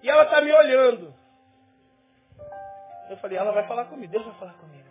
[0.02, 1.17] e ela está me olhando.
[3.10, 4.88] Eu falei, ela vai falar comigo, Deus vai falar comigo.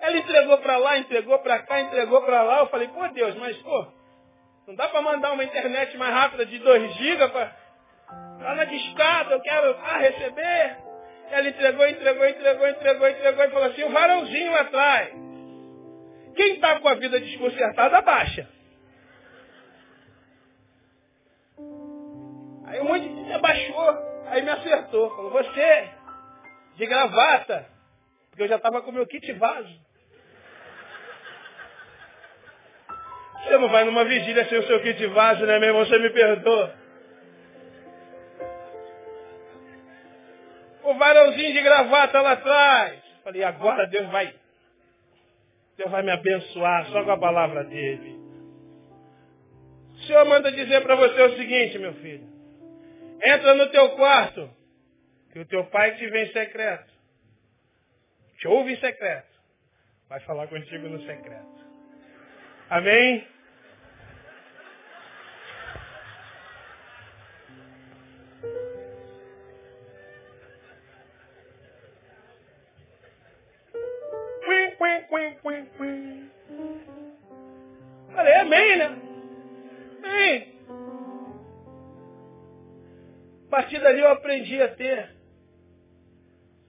[0.00, 2.58] Ela entregou para lá, entregou para cá, entregou para lá.
[2.60, 3.86] Eu falei, pô Deus, mas pô,
[4.66, 7.64] não dá para mandar uma internet mais rápida de 2 GB para
[8.40, 10.76] lá na discada, eu quero ah, receber.
[11.30, 15.08] Ela entregou, entregou, entregou, entregou, entregou e falou assim, o varãozinho atrás.
[16.36, 18.48] Quem está com a vida desconcertada, abaixa.
[22.66, 25.10] Aí um monte de gente abaixou, aí me acertou.
[25.10, 25.88] Falou, você,
[26.76, 27.66] de gravata,
[28.30, 29.80] porque eu já estava com meu kit vaso.
[33.42, 35.84] Você não vai numa vigília sem o seu kit vaso, né, meu irmão?
[35.84, 36.74] Você me perdoa.
[40.82, 43.02] O varãozinho de gravata lá atrás.
[43.22, 44.34] Falei, agora Deus vai.
[45.76, 48.18] Deus vai me abençoar só com a palavra dele.
[49.94, 52.26] O Senhor manda dizer para você o seguinte, meu filho.
[53.22, 54.50] Entra no teu quarto,
[55.34, 56.92] que o teu pai te vê em secreto.
[58.38, 59.34] Te ouve em secreto.
[60.08, 61.66] Vai falar contigo no secreto.
[62.70, 63.26] Amém?
[78.14, 78.98] Falei, amém, né?
[80.04, 80.54] Amém.
[83.48, 85.13] A partir dali eu aprendi a ter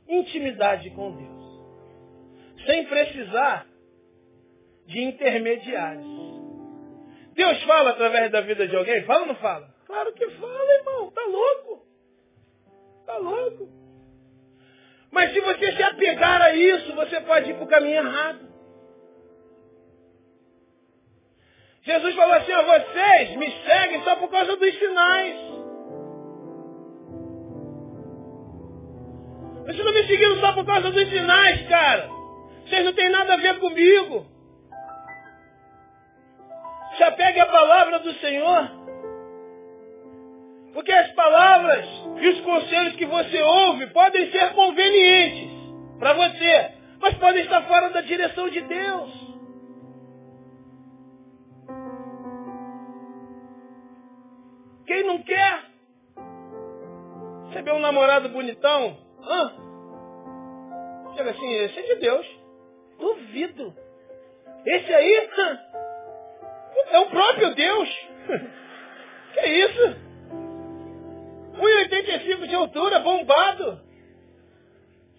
[0.08, 2.66] intimidade com Deus.
[2.66, 3.68] Sem precisar
[4.86, 6.06] de intermediários.
[7.34, 9.04] Deus fala através da vida de alguém?
[9.04, 9.68] Fala ou não fala?
[9.86, 11.12] Claro que fala, irmão.
[11.12, 11.86] Tá louco.
[13.06, 13.70] Tá louco.
[15.12, 18.46] Mas se você se apegar a isso, você pode ir para o caminho errado.
[21.84, 25.55] Jesus falou assim, a vocês me seguem só por causa dos sinais.
[29.66, 32.08] Vocês não me seguiram só por causa dos sinais, cara.
[32.64, 34.28] Vocês não têm nada a ver comigo.
[36.96, 38.70] Se apegue à palavra do Senhor.
[40.72, 41.86] Porque as palavras
[42.18, 45.50] e os conselhos que você ouve podem ser convenientes
[45.98, 49.26] para você, mas podem estar fora da direção de Deus.
[54.86, 55.64] Quem não quer?
[57.64, 59.05] Vê um namorado bonitão?
[59.26, 59.54] Hã?
[61.16, 62.28] Chega assim, esse é de Deus.
[63.00, 63.76] Duvido.
[64.66, 65.30] Esse aí
[66.92, 67.90] é o próprio Deus.
[69.36, 70.06] Que isso?
[71.56, 73.82] 1,85 de altura, bombado.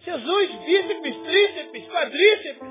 [0.00, 2.68] Jesus, bíceps, tríceps, quadríceps.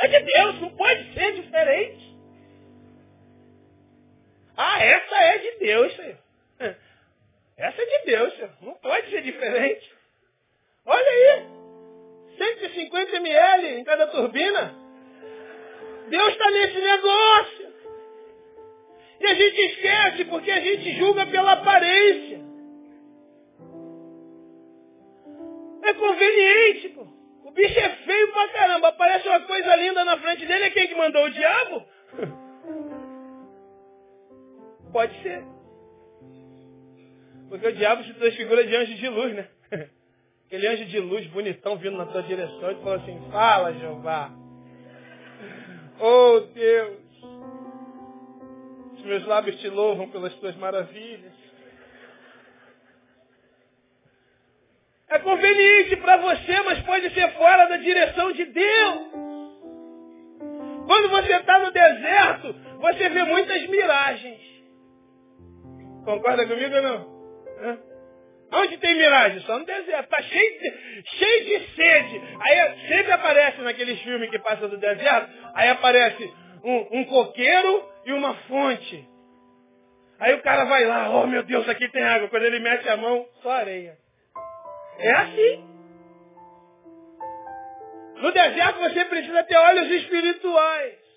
[0.00, 2.18] É de Deus, não pode ser diferente.
[4.56, 6.18] Ah, essa é de Deus, Senhor.
[7.56, 8.50] Essa é de Deus, Senhor.
[8.88, 9.92] Pode ser diferente.
[10.86, 11.46] Olha aí.
[12.38, 14.74] 150 ml em cada turbina.
[16.08, 17.68] Deus está nesse negócio.
[19.20, 22.40] E a gente esquece porque a gente julga pela aparência.
[25.82, 27.06] É conveniente, pô.
[27.44, 28.88] O bicho é feio pra caramba.
[28.88, 30.64] Aparece uma coisa linda na frente dele.
[30.64, 31.84] É quem que mandou o diabo?
[34.92, 35.57] Pode ser.
[37.48, 39.48] Porque o diabo se transfigura de anjo de luz, né?
[40.46, 44.30] Aquele anjo de luz bonitão vindo na tua direção e falou assim, fala Jeová.
[46.00, 46.98] Oh Deus,
[48.94, 51.32] os meus lábios te louvam pelas tuas maravilhas.
[55.08, 59.08] É conveniente para você, mas pode ser fora da direção de Deus.
[60.86, 64.40] Quando você está no deserto, você vê muitas miragens.
[66.04, 67.17] Concorda comigo ou não?
[68.50, 69.40] Onde tem miragem?
[69.40, 70.04] Só no deserto.
[70.04, 72.22] Está cheio de, cheio de sede.
[72.40, 76.32] Aí sempre aparece naqueles filmes que passa do deserto, aí aparece
[76.64, 79.06] um, um coqueiro e uma fonte.
[80.18, 82.28] Aí o cara vai lá, oh meu Deus, aqui tem água.
[82.28, 83.96] Quando ele mete a mão, só areia.
[84.98, 85.64] É assim.
[88.16, 91.07] No deserto você precisa ter olhos espirituais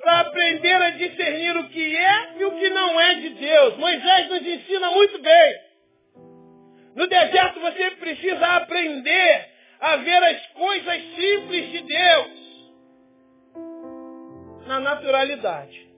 [0.00, 3.76] para aprender a discernir o que é e o que não é de Deus.
[3.76, 5.60] Moisés nos ensina muito bem.
[6.94, 9.48] No deserto você precisa aprender
[9.80, 12.42] a ver as coisas simples de Deus
[14.66, 15.90] na naturalidade.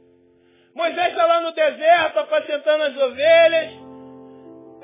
[0.75, 3.73] Moisés está lá no deserto apacentando as ovelhas.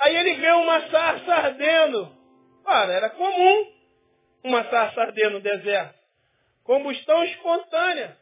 [0.03, 2.17] Aí ele vê uma sarça ardendo.
[2.65, 3.73] Ora, era comum
[4.45, 5.99] uma sarça ardendo no deserto.
[6.65, 8.17] Combustão espontânea.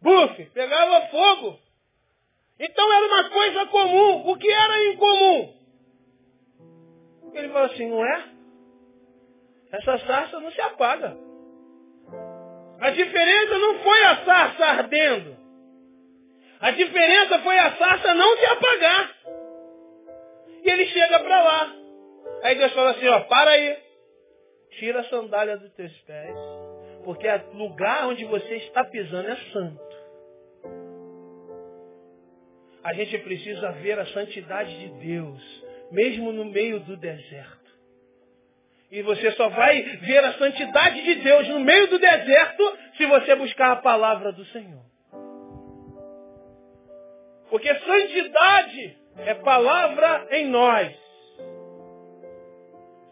[0.00, 1.58] Buf, pegava fogo.
[2.58, 4.30] Então era uma coisa comum.
[4.30, 5.54] O que era incomum?
[7.34, 8.24] Ele falou assim, não é?
[9.72, 11.16] Essa sarça não se apaga.
[12.80, 15.36] A diferença não foi a sarça ardendo.
[16.60, 19.16] A diferença foi a sarça não se apagar.
[20.64, 21.74] E ele chega para lá.
[22.42, 23.78] Aí Deus fala assim, ó, para aí.
[24.78, 26.36] Tira a sandália dos teus pés.
[27.04, 29.87] Porque o lugar onde você está pisando é santo.
[32.88, 37.68] A gente precisa ver a santidade de Deus, mesmo no meio do deserto.
[38.90, 43.34] E você só vai ver a santidade de Deus no meio do deserto se você
[43.34, 44.82] buscar a palavra do Senhor.
[47.50, 50.96] Porque santidade é palavra em nós.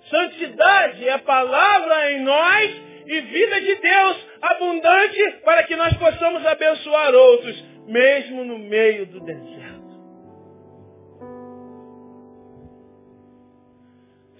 [0.09, 7.14] Santidade é palavra em nós e vida de Deus abundante para que nós possamos abençoar
[7.14, 9.66] outros, mesmo no meio do deserto.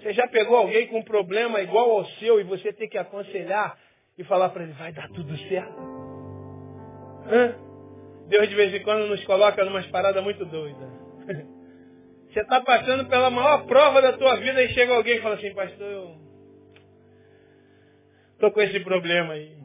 [0.07, 3.77] Você já pegou alguém com um problema igual ao seu e você tem que aconselhar
[4.17, 5.77] e falar para ele, vai dar tudo certo?
[7.27, 7.57] Hã?
[8.29, 10.89] Deus de vez em quando nos coloca numas paradas muito doidas.
[12.31, 15.53] Você está passando pela maior prova da tua vida e chega alguém e fala assim,
[15.55, 16.17] pastor, eu
[18.35, 19.57] estou com esse problema aí.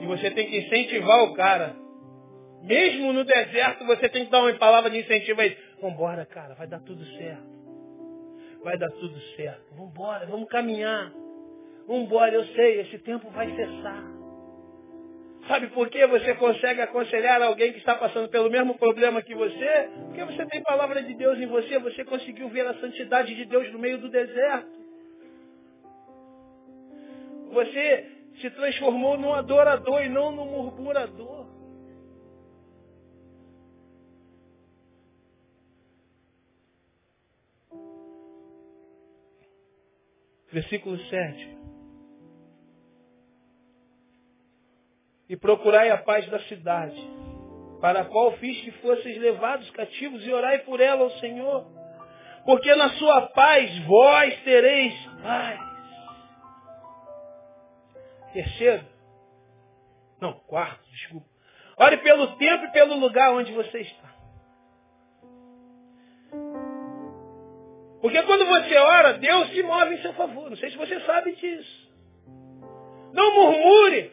[0.00, 1.76] E você tem que incentivar o cara.
[2.62, 5.56] Mesmo no deserto, você tem que dar uma palavra de incentivo aí.
[5.80, 7.53] Vambora, cara, vai dar tudo certo
[8.64, 9.62] vai dar tudo certo.
[9.76, 11.12] Vamos embora, vamos caminhar.
[11.86, 14.02] Vamos embora, eu sei, esse tempo vai cessar.
[15.46, 19.90] Sabe por que você consegue aconselhar alguém que está passando pelo mesmo problema que você?
[20.06, 23.70] Porque você tem palavra de Deus em você, você conseguiu ver a santidade de Deus
[23.70, 24.72] no meio do deserto.
[27.52, 28.10] Você
[28.40, 31.53] se transformou num adorador e não num murmurador.
[40.54, 41.58] Versículo 7.
[45.28, 46.96] E procurai a paz da cidade,
[47.80, 51.66] para a qual fiz que fosseis levados cativos, e orai por ela ao Senhor.
[52.44, 55.60] Porque na sua paz vós tereis paz.
[58.32, 58.86] Terceiro.
[60.20, 61.26] Não, quarto, desculpa.
[61.78, 64.13] Ore pelo tempo e pelo lugar onde você está.
[68.04, 70.50] Porque quando você ora, Deus se move em seu favor.
[70.50, 71.88] Não sei se você sabe disso.
[73.14, 74.12] Não murmure.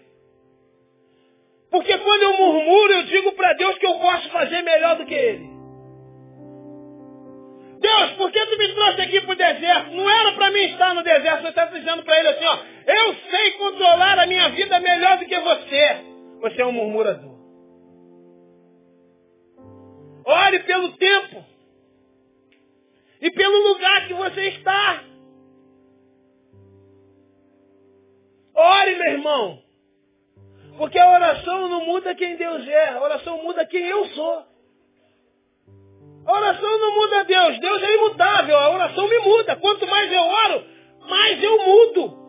[1.70, 5.14] Porque quando eu murmuro, eu digo para Deus que eu posso fazer melhor do que
[5.14, 5.46] Ele.
[7.82, 9.92] Deus, por que tu me trouxe aqui para o deserto?
[9.92, 11.42] Não era para mim estar no deserto.
[11.42, 15.26] Você está dizendo para ele assim, ó, eu sei controlar a minha vida melhor do
[15.26, 16.06] que você.
[16.40, 17.36] Você é um murmurador.
[20.26, 21.51] Ore pelo tempo
[23.42, 25.04] pelo lugar que você está.
[28.54, 29.64] Ore, meu irmão.
[30.78, 34.44] Porque a oração não muda quem Deus é, a oração muda quem eu sou.
[36.24, 39.56] A oração não muda Deus, Deus é imutável, a oração me muda.
[39.56, 40.66] Quanto mais eu oro,
[41.10, 42.22] mais eu mudo.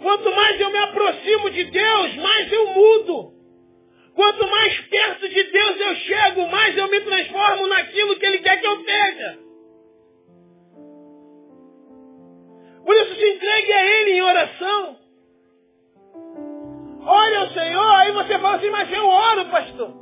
[0.00, 3.35] Quanto mais eu me aproximo de Deus, mais eu mudo.
[4.16, 8.58] Quanto mais perto de Deus eu chego, mais eu me transformo naquilo que Ele quer
[8.58, 9.38] que eu seja.
[12.82, 14.96] Por isso se entregue a Ele em oração.
[17.02, 19.94] Olha o Senhor, aí você fala assim, mas eu oro, pastor.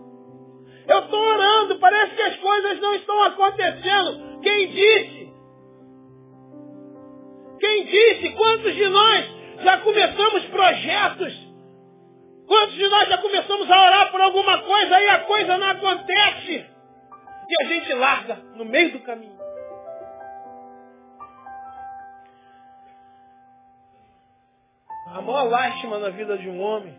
[0.87, 4.41] Eu estou orando, parece que as coisas não estão acontecendo.
[4.43, 5.33] Quem disse?
[7.59, 8.31] Quem disse?
[8.31, 9.27] Quantos de nós
[9.65, 11.54] já começamos projetos
[12.47, 16.67] Quantos de nós já começamos a orar por alguma coisa e a coisa não acontece?
[17.49, 19.39] E a gente larga no meio do caminho.
[25.07, 26.99] A maior lástima na vida de um homem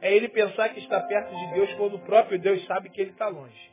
[0.00, 3.10] é ele pensar que está perto de Deus quando o próprio Deus sabe que ele
[3.10, 3.70] está longe.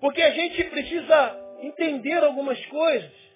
[0.00, 3.27] Porque a gente precisa entender algumas coisas.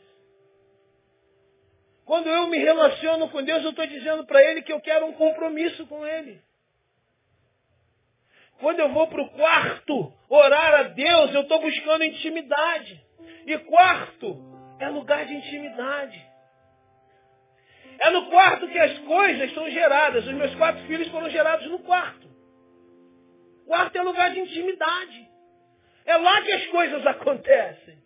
[2.04, 5.12] Quando eu me relaciono com Deus, eu estou dizendo para Ele que eu quero um
[5.12, 6.40] compromisso com Ele.
[8.58, 13.00] Quando eu vou para o quarto orar a Deus, eu estou buscando intimidade.
[13.46, 14.40] E quarto
[14.78, 16.32] é lugar de intimidade.
[17.98, 20.26] É no quarto que as coisas são geradas.
[20.26, 22.28] Os meus quatro filhos foram gerados no quarto.
[23.66, 25.28] Quarto é lugar de intimidade.
[26.04, 27.98] É lá que as coisas acontecem.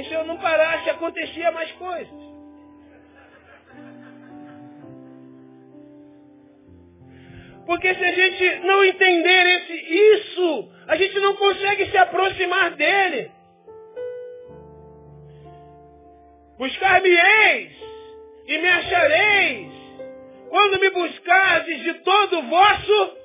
[0.00, 2.20] E se eu não parasse, acontecia mais coisas.
[7.66, 13.30] Porque se a gente não entender esse, isso, a gente não consegue se aproximar dele.
[16.56, 17.72] Buscar-me-eis
[18.46, 19.72] e me achareis.
[20.48, 23.16] Quando me buscardes de todo o vosso,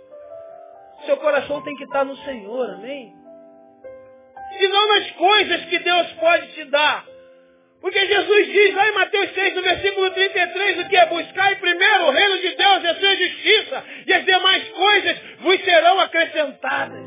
[1.05, 3.24] seu coração tem que estar no Senhor, amém?
[4.59, 7.05] E não nas coisas que Deus pode te dar.
[7.81, 12.05] Porque Jesus diz lá em Mateus 6, no versículo 33, o que é buscar primeiro
[12.05, 17.05] o reino de Deus e a sua justiça, e as demais coisas vos serão acrescentadas.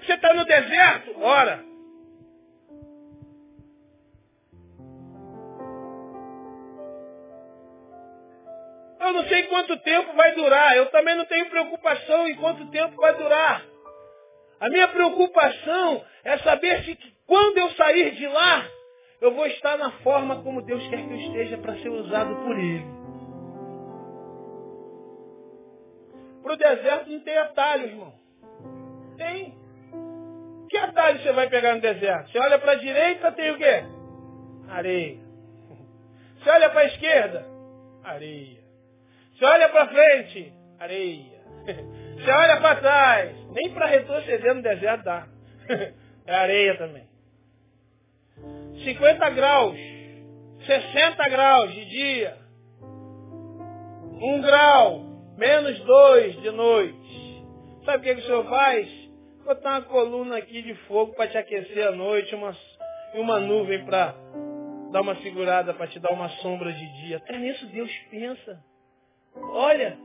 [0.00, 1.20] Você está no deserto?
[1.20, 1.64] Ora.
[9.00, 10.76] Eu não sei quanto tempo vai durar.
[10.76, 13.73] Eu também não tenho preocupação em quanto tempo vai durar.
[14.64, 18.66] A minha preocupação é saber se quando eu sair de lá,
[19.20, 22.58] eu vou estar na forma como Deus quer que eu esteja para ser usado por
[22.58, 22.86] Ele.
[26.42, 28.14] Para o deserto não tem atalho, irmão.
[29.18, 29.54] Tem.
[30.70, 32.30] Que atalho você vai pegar no deserto?
[32.30, 33.84] Você olha para a direita, tem o quê?
[34.70, 35.18] Areia.
[36.38, 37.46] Você olha para a esquerda?
[38.02, 38.64] Areia.
[39.36, 40.54] Você olha para frente?
[40.80, 41.44] Areia.
[42.24, 43.36] Você olha para trás?
[43.52, 45.26] Nem para retroceder no deserto dá.
[46.26, 47.06] É areia também.
[48.82, 49.78] 50 graus,
[50.64, 52.38] 60 graus de dia,
[52.80, 55.00] 1 grau,
[55.36, 57.44] menos 2 de noite.
[57.84, 59.04] Sabe o que, que o senhor faz?
[59.44, 62.56] botar uma coluna aqui de fogo para te aquecer à noite, uma,
[63.14, 64.14] e uma nuvem para
[64.90, 67.18] dar uma segurada, para te dar uma sombra de dia.
[67.18, 68.58] Até nisso Deus pensa.
[69.36, 69.98] Olha,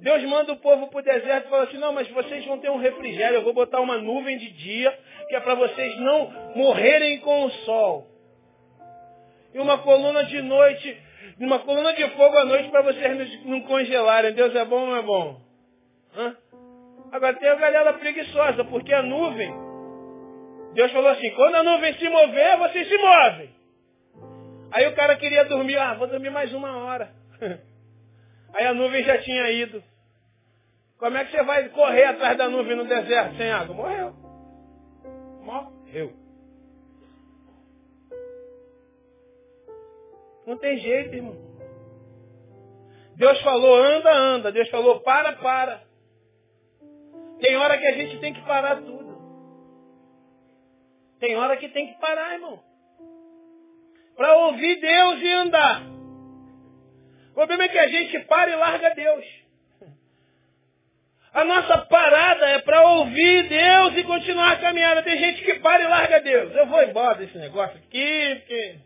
[0.00, 2.70] Deus manda o povo para o deserto e fala assim, não, mas vocês vão ter
[2.70, 4.96] um refrigério, eu vou botar uma nuvem de dia,
[5.28, 8.06] que é para vocês não morrerem com o sol.
[9.54, 11.02] E uma coluna de noite,
[11.40, 14.34] uma coluna de fogo à noite para vocês não congelarem.
[14.34, 15.40] Deus é bom ou não é bom?
[16.14, 16.36] Hã?
[17.12, 19.50] Agora tem a galera preguiçosa, porque a nuvem,
[20.74, 23.50] Deus falou assim, quando a nuvem se mover, vocês se movem.
[24.72, 27.10] Aí o cara queria dormir, ah, vou dormir mais uma hora.
[28.56, 29.84] Aí a nuvem já tinha ido.
[30.98, 33.74] Como é que você vai correr atrás da nuvem no deserto sem água?
[33.74, 34.14] Morreu.
[35.42, 36.12] Morreu.
[40.46, 41.36] Não tem jeito, irmão.
[43.16, 44.52] Deus falou, anda, anda.
[44.52, 45.82] Deus falou, para, para.
[47.40, 49.16] Tem hora que a gente tem que parar tudo.
[51.20, 52.58] Tem hora que tem que parar, irmão.
[54.16, 55.95] Para ouvir Deus e andar.
[57.36, 59.26] Problema é que a gente para e larga Deus.
[61.34, 65.02] A nossa parada é para ouvir Deus e continuar a caminhada.
[65.02, 66.56] Tem gente que para e larga Deus.
[66.56, 68.78] Eu vou embora desse negócio aqui, porque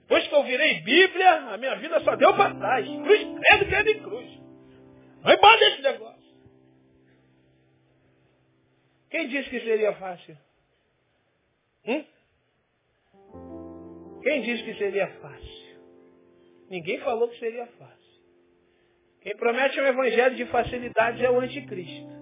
[0.00, 2.86] depois que eu virei Bíblia, a minha vida só deu para trás.
[2.86, 4.30] Cruz, credo, credo e cruz.
[5.22, 6.34] Vou embora desse negócio.
[9.08, 10.36] Quem disse que seria fácil?
[11.86, 12.04] Hum?
[14.22, 15.63] Quem disse que seria fácil?
[16.68, 18.04] Ninguém falou que seria fácil.
[19.20, 22.12] Quem promete um evangelho de facilidade é o anticristo.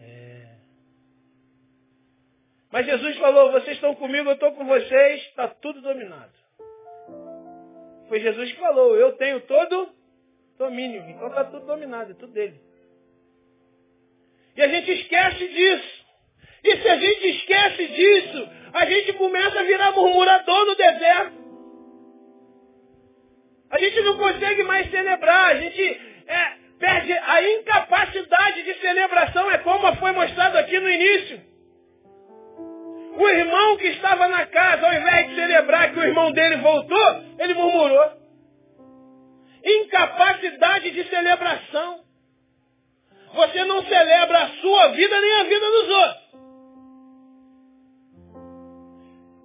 [0.00, 0.56] É.
[2.72, 6.32] Mas Jesus falou, vocês estão comigo, eu estou com vocês, está tudo dominado.
[8.08, 9.92] Foi Jesus que falou, eu tenho todo
[10.58, 12.60] domínio, então está tudo dominado, é tudo dele.
[14.56, 16.06] E a gente esquece disso.
[16.64, 21.40] E se a gente esquece disso, a gente começa a virar murmurador no deserto.
[23.70, 29.58] A gente não consegue mais celebrar, a gente é, perde a incapacidade de celebração, é
[29.58, 31.40] como foi mostrado aqui no início.
[33.16, 37.24] O irmão que estava na casa, ao invés de celebrar que o irmão dele voltou,
[37.38, 38.20] ele murmurou.
[39.62, 42.00] Incapacidade de celebração.
[43.34, 46.29] Você não celebra a sua vida nem a vida dos outros.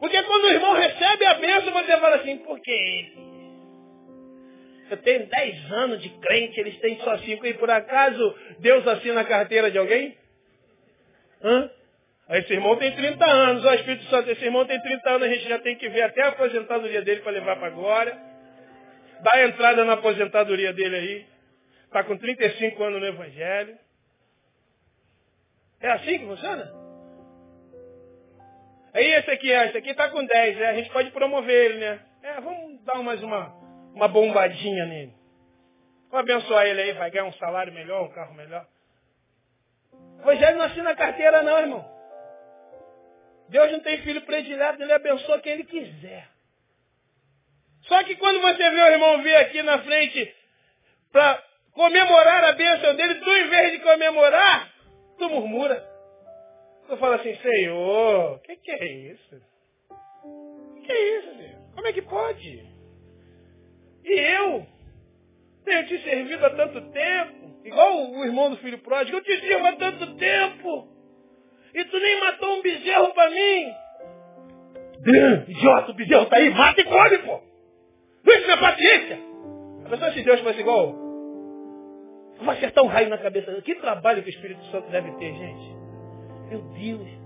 [0.06, 3.12] Porque quando o irmão recebe a bênção, você fala assim, por que ele?
[4.92, 7.48] Eu tenho 10 anos de crente, eles têm só 5.
[7.48, 10.16] E por acaso Deus assina a carteira de alguém?
[11.44, 11.72] Hã?
[12.30, 15.50] Esse irmão tem 30 anos, o Espírito Santo, esse irmão tem 30 anos, a gente
[15.50, 18.16] já tem que ver até a aposentadoria dele para levar para a glória.
[19.22, 21.26] Dá entrada na aposentadoria dele aí.
[21.86, 23.76] Está com 35 anos no Evangelho.
[25.82, 26.85] É assim que funciona?
[28.96, 30.68] Aí esse aqui, esse aqui está com 10, né?
[30.68, 32.00] a gente pode promover ele, né?
[32.24, 33.54] É, vamos dar mais uma,
[33.94, 35.14] uma bombadinha nele.
[36.10, 38.66] Vamos abençoar ele aí, vai ganhar um salário melhor, um carro melhor.
[39.92, 41.86] O não assina carteira não, irmão.
[43.50, 46.30] Deus não tem filho predileto, ele abençoa quem ele quiser.
[47.82, 50.34] Só que quando você vê o irmão vir aqui na frente
[51.12, 51.44] para
[51.74, 54.72] comemorar a bênção dele, tu em vez de comemorar,
[55.18, 55.95] tu murmura.
[56.88, 59.42] Tu fala assim, Senhor, o que, que, é isso?
[60.24, 61.56] O que é isso, Deus?
[61.74, 62.66] Como é que pode?
[64.04, 64.66] E eu
[65.64, 69.66] tenho te servido há tanto tempo, igual o irmão do filho pródigo, eu te sirvo
[69.66, 70.88] há tanto tempo,
[71.74, 73.74] e tu nem matou um bezerro para mim.
[75.48, 77.42] Idiota, o bezerro tá aí, mata e come, pô.
[78.24, 79.20] Não é minha paciência.
[79.86, 80.94] A pessoa se Deus fosse igual,
[82.40, 83.60] vou acertar um raio na cabeça.
[83.62, 85.75] Que trabalho que o Espírito Santo deve ter, gente.
[86.50, 87.26] Meu Deus.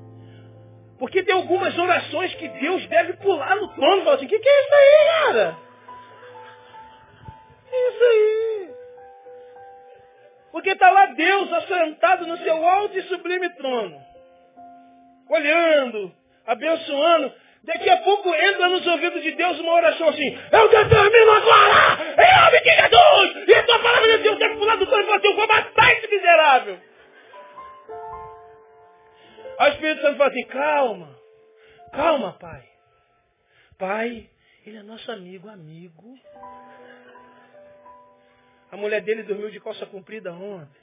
[0.97, 4.39] Porque tem algumas orações que Deus deve pular no trono e falar assim, o que,
[4.39, 5.57] que é isso aí, cara?
[7.71, 8.69] É isso aí.
[10.51, 13.97] Porque está lá Deus assentado no seu alto e sublime trono.
[15.29, 16.11] Olhando,
[16.45, 17.31] abençoando.
[17.63, 22.41] Daqui a pouco entra nos ouvidos de Deus uma oração assim, eu determino agora, em
[22.41, 25.17] nome de Jesus, e a tua palavra de Deus deve pular do trono e falar
[25.17, 26.88] assim, eu vou matar esse miserável.
[29.59, 31.19] Aí o Espírito Santo fala assim, calma,
[31.91, 32.63] calma, pai.
[33.77, 34.29] Pai,
[34.65, 36.17] ele é nosso amigo, amigo.
[38.71, 40.81] A mulher dele dormiu de calça comprida ontem.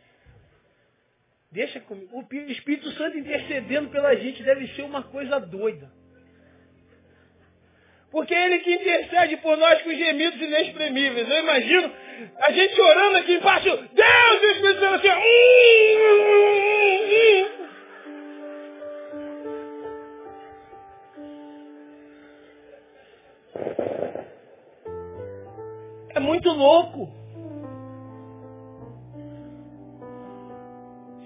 [1.51, 2.18] Deixa comigo.
[2.18, 5.91] O Espírito Santo intercedendo pela gente deve ser uma coisa doida.
[8.11, 11.31] Porque é Ele que intercede por nós com gemidos inexprimíveis.
[11.31, 11.93] Eu imagino
[12.47, 15.09] a gente orando aqui embaixo, Deus, e o Espírito Santo assim,
[26.37, 27.09] muito louco.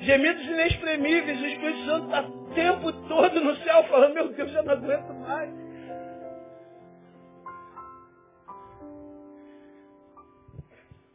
[0.00, 4.62] Gemidos inexprimíveis, o Espírito Santo está o tempo todo no céu falando, meu Deus, eu
[4.62, 5.50] não aguento mais.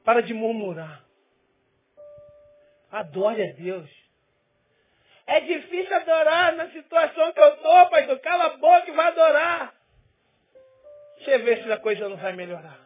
[0.03, 1.03] Para de murmurar.
[2.91, 3.89] Adore a Deus.
[5.25, 8.19] É difícil adorar na situação que eu estou, pastor.
[8.19, 9.73] Cala a boca e vai adorar.
[11.17, 12.84] Você vê se a coisa não vai melhorar.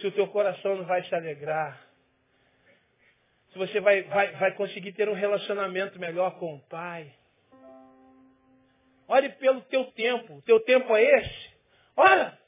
[0.00, 1.80] Se o teu coração não vai se alegrar.
[3.52, 7.12] Se você vai, vai, vai conseguir ter um relacionamento melhor com o Pai.
[9.06, 10.34] Ore pelo teu tempo.
[10.34, 11.54] O teu tempo é esse.
[11.96, 12.38] Ora.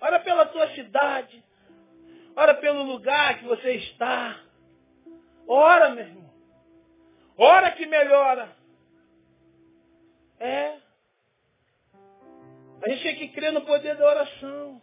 [0.00, 1.44] Ora pela tua cidade.
[2.34, 4.40] Ora pelo lugar que você está.
[5.46, 6.30] Ora, meu irmão.
[7.36, 8.50] Ora que melhora.
[10.40, 10.78] É.
[12.84, 14.82] A gente tem que crer no poder da oração.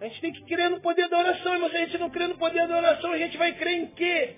[0.00, 1.58] A gente tem que crer no poder da oração.
[1.60, 3.86] Mas se a gente não crer no poder da oração, a gente vai crer em
[3.86, 4.36] quê?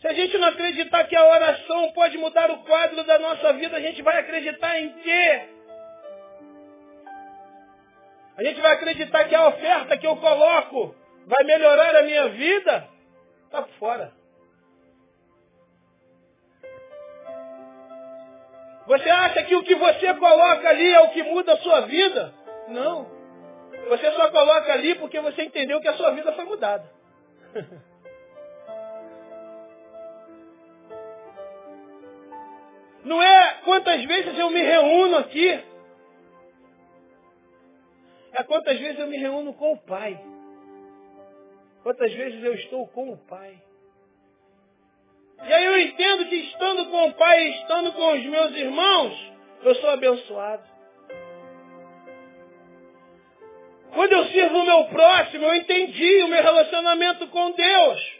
[0.00, 3.76] Se a gente não acreditar que a oração pode mudar o quadro da nossa vida,
[3.76, 5.42] a gente vai acreditar em quê?
[8.36, 10.94] A gente vai acreditar que a oferta que eu coloco
[11.26, 12.88] vai melhorar a minha vida?
[13.46, 14.12] Está fora.
[18.86, 22.34] Você acha que o que você coloca ali é o que muda a sua vida?
[22.68, 23.06] Não.
[23.88, 26.84] Você só coloca ali porque você entendeu que a sua vida foi mudada.
[33.04, 35.62] Não é quantas vezes eu me reúno aqui
[38.36, 40.20] é quantas vezes eu me reúno com o Pai.
[41.84, 43.62] Quantas vezes eu estou com o Pai.
[45.46, 49.32] E aí eu entendo que estando com o Pai estando com os meus irmãos,
[49.62, 50.62] eu sou abençoado.
[53.92, 58.14] Quando eu sirvo o meu próximo, eu entendi o meu relacionamento com Deus.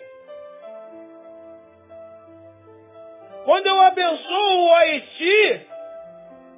[3.44, 5.66] Quando eu abençoo o Haiti,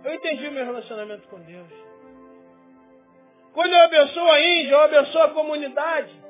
[0.04, 1.72] eu entendi o meu relacionamento com Deus.
[3.54, 6.25] Quando eu abençoo a Índia, eu abençoo a comunidade.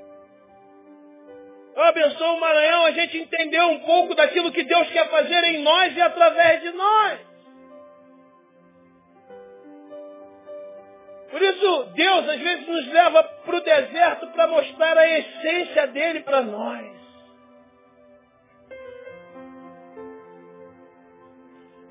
[1.76, 5.62] Eu abençoo o Maranhão, a gente entendeu um pouco daquilo que Deus quer fazer em
[5.62, 7.20] nós e através de nós.
[11.30, 16.20] Por isso, Deus às vezes nos leva para o deserto para mostrar a essência dele
[16.20, 16.96] para nós.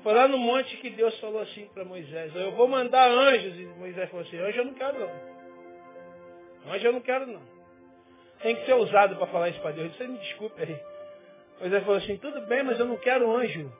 [0.02, 3.54] Foi lá no monte que Deus falou assim para Moisés, eu vou mandar anjos.
[3.56, 6.72] E Moisés falou assim, anjo eu não quero não.
[6.72, 7.55] Anjo eu não quero não.
[8.42, 9.96] Tem que ser ousado para falar isso para Deus.
[9.96, 10.78] Você me desculpe aí.
[11.60, 13.72] Moisés falou assim, tudo bem, mas eu não quero anjo.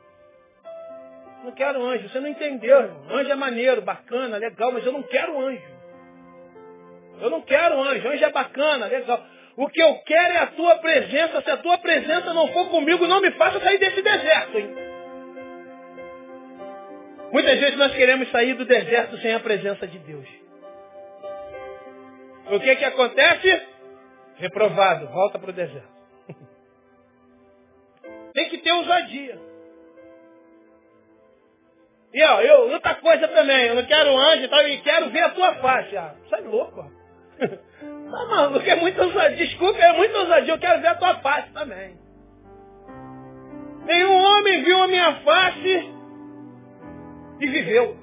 [1.45, 2.09] Não quero anjo.
[2.09, 2.79] Você não entendeu.
[3.11, 5.77] Anjo é maneiro, bacana, legal, mas eu não quero anjo.
[7.21, 8.09] Eu não quero anjo.
[8.09, 9.23] Anjo é bacana, legal.
[9.57, 11.41] O que eu quero é a tua presença.
[11.43, 14.75] Se a tua presença não for comigo, não me faça sair desse deserto, hein?
[17.33, 20.27] Muitas vezes nós queremos sair do deserto sem a presença de Deus.
[22.51, 23.76] O que que acontece?
[24.37, 25.97] Reprovado, volta para o deserto.
[28.35, 29.39] Tem que ter ousadia.
[32.13, 35.21] E ó, eu, outra coisa também, eu não quero anjo e tal, e quero ver
[35.21, 35.97] a tua face.
[35.97, 36.87] Ah, sai louco, ó.
[38.07, 39.37] Tá maluco, é muita ousadia.
[39.37, 41.99] Desculpa, é muita ousadia, eu quero ver a tua face também.
[43.85, 45.93] Nenhum homem viu a minha face
[47.41, 47.97] e viveu.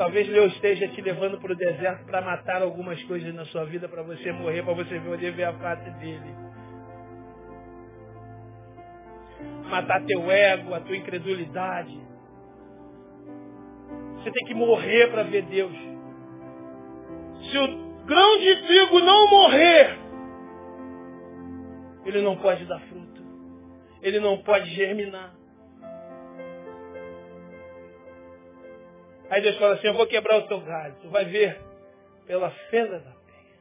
[0.00, 3.86] Talvez Deus esteja te levando para o deserto para matar algumas coisas na sua vida,
[3.86, 6.34] para você morrer, para você poder ver a face dele.
[9.68, 12.00] Matar teu ego, a tua incredulidade.
[14.14, 15.76] Você tem que morrer para ver Deus.
[17.50, 19.98] Se o grão de trigo não morrer,
[22.06, 23.22] ele não pode dar fruto.
[24.00, 25.39] Ele não pode germinar.
[29.30, 30.96] Aí Deus fala assim, eu vou quebrar o teu galho.
[31.00, 31.60] Tu vai ver
[32.26, 33.60] pela fenda da penha.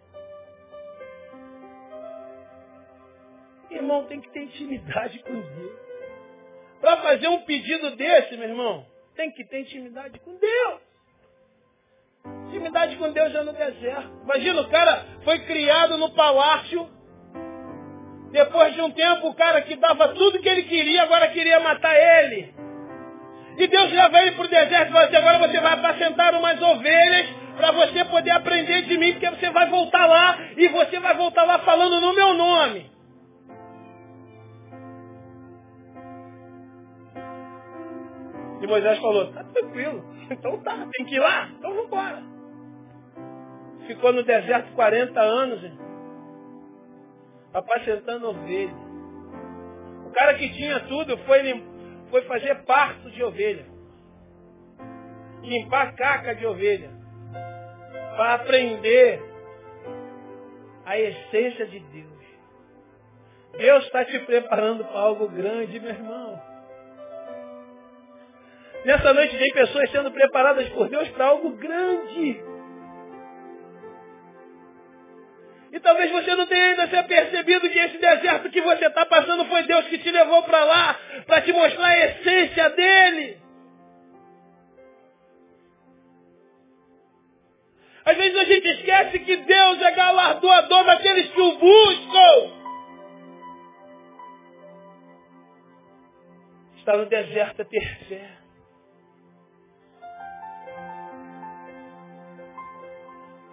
[3.72, 5.80] Irmão, tem que ter intimidade com Deus.
[6.82, 10.82] Para fazer um pedido desse, meu irmão, tem que ter intimidade com Deus.
[12.48, 14.22] Intimidade com Deus é no deserto.
[14.24, 16.90] Imagina, o cara foi criado no palácio,
[18.32, 21.96] Depois de um tempo, o cara que dava tudo que ele queria, agora queria matar
[21.96, 22.54] ele.
[23.60, 26.62] E Deus leva ele para o deserto e fala assim, agora você vai apacentar umas
[26.62, 31.14] ovelhas para você poder aprender de mim, porque você vai voltar lá e você vai
[31.18, 32.90] voltar lá falando no meu nome.
[38.62, 42.24] E Moisés falou, tá tranquilo, então tá, tem que ir lá, então vamos embora.
[43.88, 45.72] Ficou no deserto 40 anos,
[47.54, 48.74] apacentando ovelha.
[50.06, 51.44] O cara que tinha tudo foi,
[52.10, 53.66] foi fazer parto de ovelha.
[55.42, 56.90] Limpar caca de ovelha.
[58.16, 59.22] Para aprender
[60.86, 62.10] a essência de Deus.
[63.58, 66.42] Deus está te preparando para algo grande, meu irmão.
[68.86, 72.42] Nessa noite tem pessoas sendo preparadas por Deus para algo grande.
[75.72, 79.46] E talvez você não tenha ainda se apercebido que esse deserto que você está passando
[79.46, 83.38] foi Deus que te levou para lá, para te mostrar a essência dele.
[88.04, 92.60] Às vezes a gente esquece que Deus é galardoador daqueles que o buscam.
[96.78, 98.32] Está no deserto a ter fé.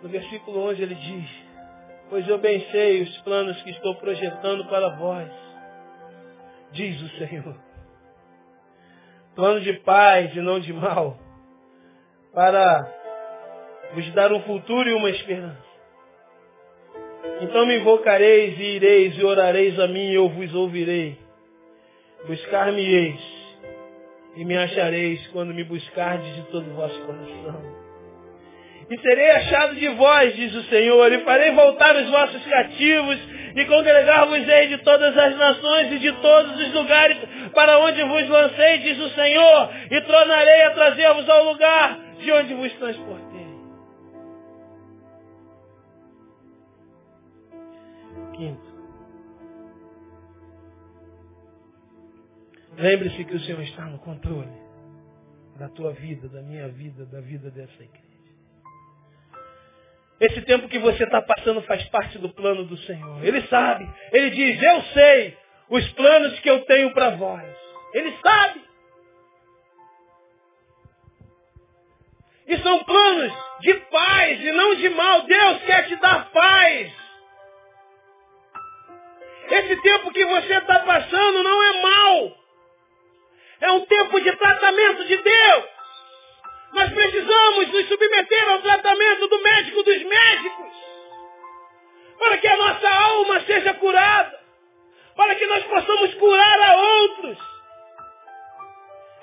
[0.02, 1.30] No versículo 11 ele diz,
[2.08, 5.28] Pois eu bem sei os planos que estou projetando para vós,
[6.72, 7.56] diz o Senhor.
[9.34, 11.18] Plano de paz e não de mal,
[12.32, 12.88] para
[13.92, 15.66] vos dar um futuro e uma esperança.
[17.40, 21.18] Então me invocareis e ireis e orareis a mim e eu vos ouvirei.
[22.26, 23.20] Buscar-me-eis
[24.36, 27.85] e me achareis quando me buscardes de todo o vosso coração.
[28.88, 33.18] E serei achado de vós, diz o Senhor, e farei voltar os vossos cativos,
[33.56, 37.16] e congregar-vos-ei de todas as nações e de todos os lugares
[37.54, 42.54] para onde vos lancei, diz o Senhor, e tornarei a trazer-vos ao lugar de onde
[42.54, 43.46] vos transportei.
[48.34, 48.76] Quinto.
[52.76, 54.52] Lembre-se que o Senhor está no controle
[55.58, 58.05] da tua vida, da minha vida, da vida dessa igreja.
[60.20, 63.22] Esse tempo que você está passando faz parte do plano do Senhor.
[63.22, 63.86] Ele sabe.
[64.12, 65.36] Ele diz, eu sei
[65.68, 67.44] os planos que eu tenho para vós.
[67.92, 68.64] Ele sabe.
[72.48, 75.22] E são planos de paz e não de mal.
[75.22, 76.92] Deus quer te dar paz.
[79.50, 82.36] Esse tempo que você está passando não é mal.
[83.60, 85.75] É um tempo de tratamento de Deus.
[86.72, 90.72] Nós precisamos nos submeter ao tratamento do médico dos médicos.
[92.18, 94.40] Para que a nossa alma seja curada.
[95.16, 97.38] Para que nós possamos curar a outros.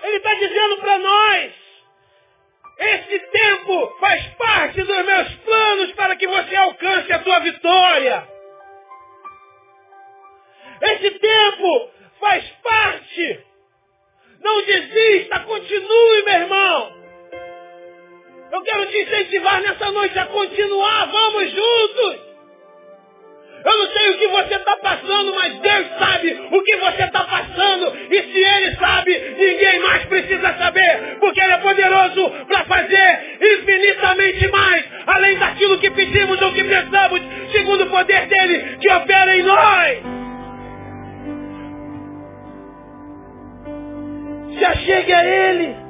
[0.04, 1.54] Ele está dizendo para nós,
[2.78, 8.28] esse tempo faz parte dos meus planos para que você alcance a tua vitória.
[10.82, 13.46] Esse tempo faz parte.
[14.42, 17.03] Não desista, continue, meu irmão.
[18.52, 21.06] Eu quero te incentivar nessa noite a continuar.
[21.12, 22.34] Vamos juntos.
[23.66, 27.24] Eu não sei o que você está passando, mas Deus sabe o que você está
[27.24, 27.98] passando.
[28.12, 34.48] E se Ele sabe, ninguém mais precisa saber, porque Ele é poderoso para fazer infinitamente
[34.50, 37.22] mais, além daquilo que pedimos ou que pensamos,
[37.54, 39.98] segundo o poder dele que opera em nós.
[44.58, 45.83] Se achegue a Ele.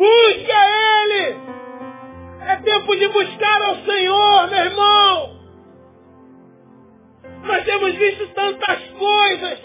[0.00, 1.36] Busque a Ele.
[2.40, 5.40] É tempo de buscar ao Senhor, meu irmão.
[7.42, 9.58] Nós temos visto tantas coisas.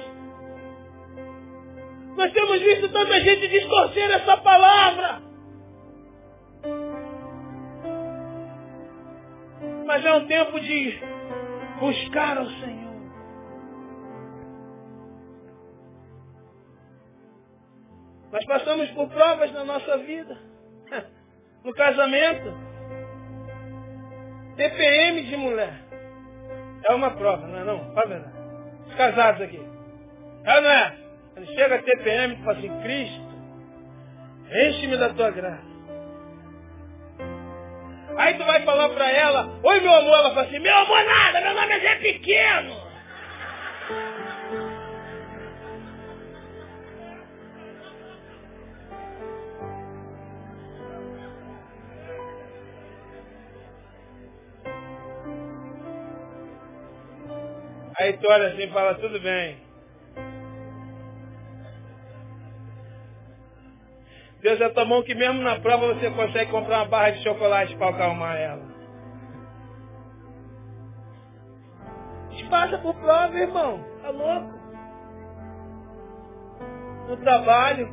[2.17, 5.21] Nós temos visto tanta gente distorcer essa palavra.
[9.85, 10.99] Mas é um tempo de
[11.79, 12.84] buscar ao Senhor.
[18.35, 20.37] Nós passamos por provas na nossa vida.
[21.63, 22.53] No casamento.
[24.55, 25.73] TPM de mulher.
[26.87, 27.91] É uma prova, não é não?
[27.95, 28.37] Fala verdade.
[28.85, 29.59] Os casados aqui.
[30.43, 30.97] É não é?
[31.33, 33.35] Quando chega a TPM e fala assim, Cristo,
[34.51, 35.65] enche-me da tua graça.
[38.15, 41.41] Aí tu vai falar pra ela, oi meu amor, ela fala assim, meu amor nada,
[41.41, 42.84] meu nome é Zé Pequeno.
[58.05, 59.57] Aí tu olha assim e fala, tudo bem.
[64.41, 67.75] Deus é tão bom que mesmo na prova você consegue comprar uma barra de chocolate
[67.77, 68.75] para acalmar ela.
[72.47, 73.83] Passa por prova, irmão.
[74.03, 74.53] Tá louco?
[77.09, 77.89] No trabalho.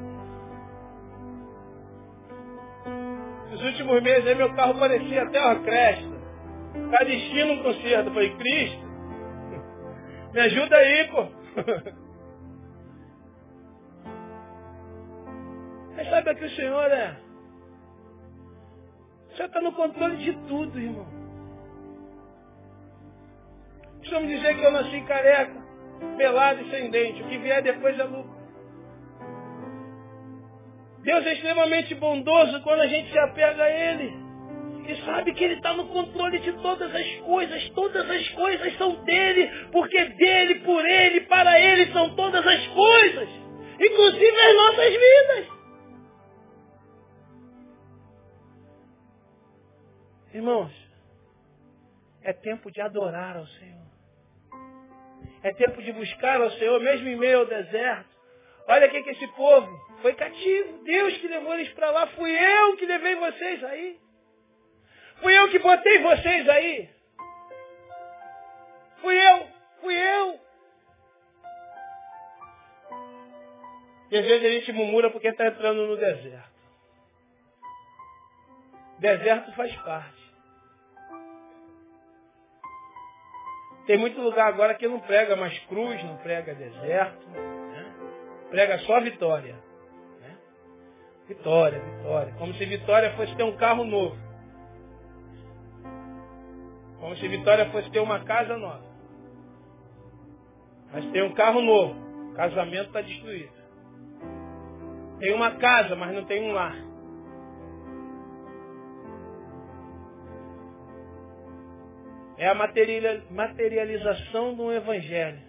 [3.51, 6.13] Nos últimos meses aí meu carro parecia até uma cresta.
[6.91, 8.09] Tá destino um conserto.
[8.09, 8.82] Eu falei, Cristo,
[10.33, 11.29] me ajuda aí, pô.
[15.97, 17.17] Mas saiba que o Senhor é.
[19.31, 21.07] O Senhor está no controle de tudo, irmão.
[23.99, 25.63] Precisamos dizer que eu nasci careca,
[26.17, 27.23] pelado e sem dente.
[27.23, 28.43] O que vier depois é lucro.
[31.03, 34.22] Deus é extremamente bondoso quando a gente se apega a Ele.
[34.87, 37.69] E sabe que Ele está no controle de todas as coisas.
[37.71, 43.29] Todas as coisas são dele, porque dele, por Ele, para Ele são todas as coisas.
[43.81, 45.63] Inclusive as nossas vidas.
[50.35, 50.73] Irmãos,
[52.23, 53.83] é tempo de adorar ao Senhor.
[55.43, 58.11] É tempo de buscar ao Senhor, mesmo em meio ao deserto.
[58.69, 59.69] Olha o que esse povo
[60.01, 60.85] foi cativo.
[60.85, 62.07] Deus que levou eles para lá.
[62.09, 64.02] Fui eu que levei vocês aí.
[65.23, 66.91] Fui eu que botei vocês aí.
[69.01, 69.47] Fui eu,
[69.81, 70.41] fui eu.
[74.11, 76.53] E às vezes a gente murmura porque está entrando no deserto.
[78.99, 80.23] Deserto faz parte.
[83.87, 87.95] Tem muito lugar agora que não prega mais cruz, não prega deserto, né?
[88.51, 89.55] prega só vitória.
[90.21, 90.37] Né?
[91.29, 92.35] Vitória, vitória.
[92.39, 94.32] Como se vitória fosse ter um carro novo.
[97.03, 98.85] Como se vitória fosse ter uma casa nova.
[100.93, 102.31] Mas tem um carro novo.
[102.31, 103.53] O casamento está destruído.
[105.19, 106.77] Tem uma casa, mas não tem um lar.
[112.39, 115.43] É a materialização do evangelho.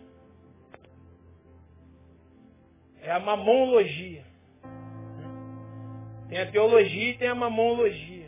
[2.99, 4.25] É a mamologia.
[6.29, 8.22] Tem a teologia e tem a mamologia.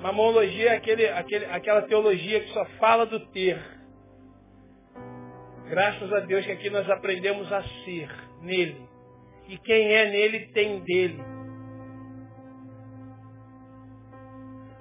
[0.00, 3.58] Mamologia é aquele, aquele, aquela teologia que só fala do ter.
[5.68, 8.08] Graças a Deus que aqui nós aprendemos a ser
[8.42, 8.80] nele.
[9.48, 11.22] E quem é nele tem dele.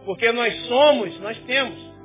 [0.06, 1.96] Porque nós somos, nós temos.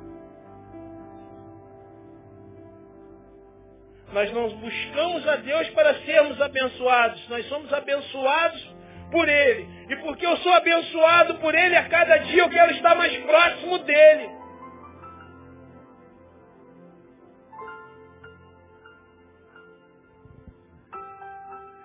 [4.11, 7.29] Nós não buscamos a Deus para sermos abençoados.
[7.29, 8.80] Nós somos abençoados
[9.11, 9.67] por Ele.
[9.89, 13.77] E porque eu sou abençoado por Ele, a cada dia eu quero estar mais próximo
[13.79, 14.41] dEle.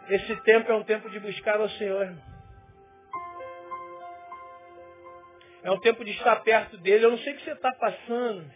[0.08, 2.16] Esse tempo é um tempo de buscar ao Senhor.
[5.64, 7.06] É um tempo de estar perto dele.
[7.06, 8.48] Eu não sei o que você está passando.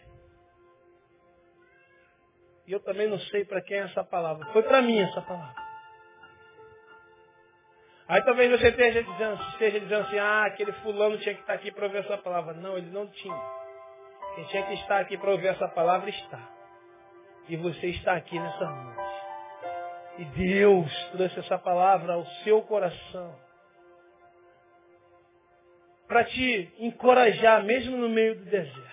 [2.65, 4.45] E eu também não sei para quem é essa palavra.
[4.53, 5.60] Foi para mim essa palavra.
[8.11, 11.71] Aí talvez você esteja dizendo, esteja dizendo assim, ah, aquele fulano tinha que estar aqui
[11.71, 12.53] para ouvir essa palavra.
[12.55, 13.41] Não, ele não tinha.
[14.35, 16.49] Quem tinha que estar aqui para ouvir essa palavra está.
[17.47, 19.01] E você está aqui nessa noite.
[20.17, 23.33] E Deus trouxe essa palavra ao seu coração
[26.05, 28.91] para te encorajar, mesmo no meio do deserto.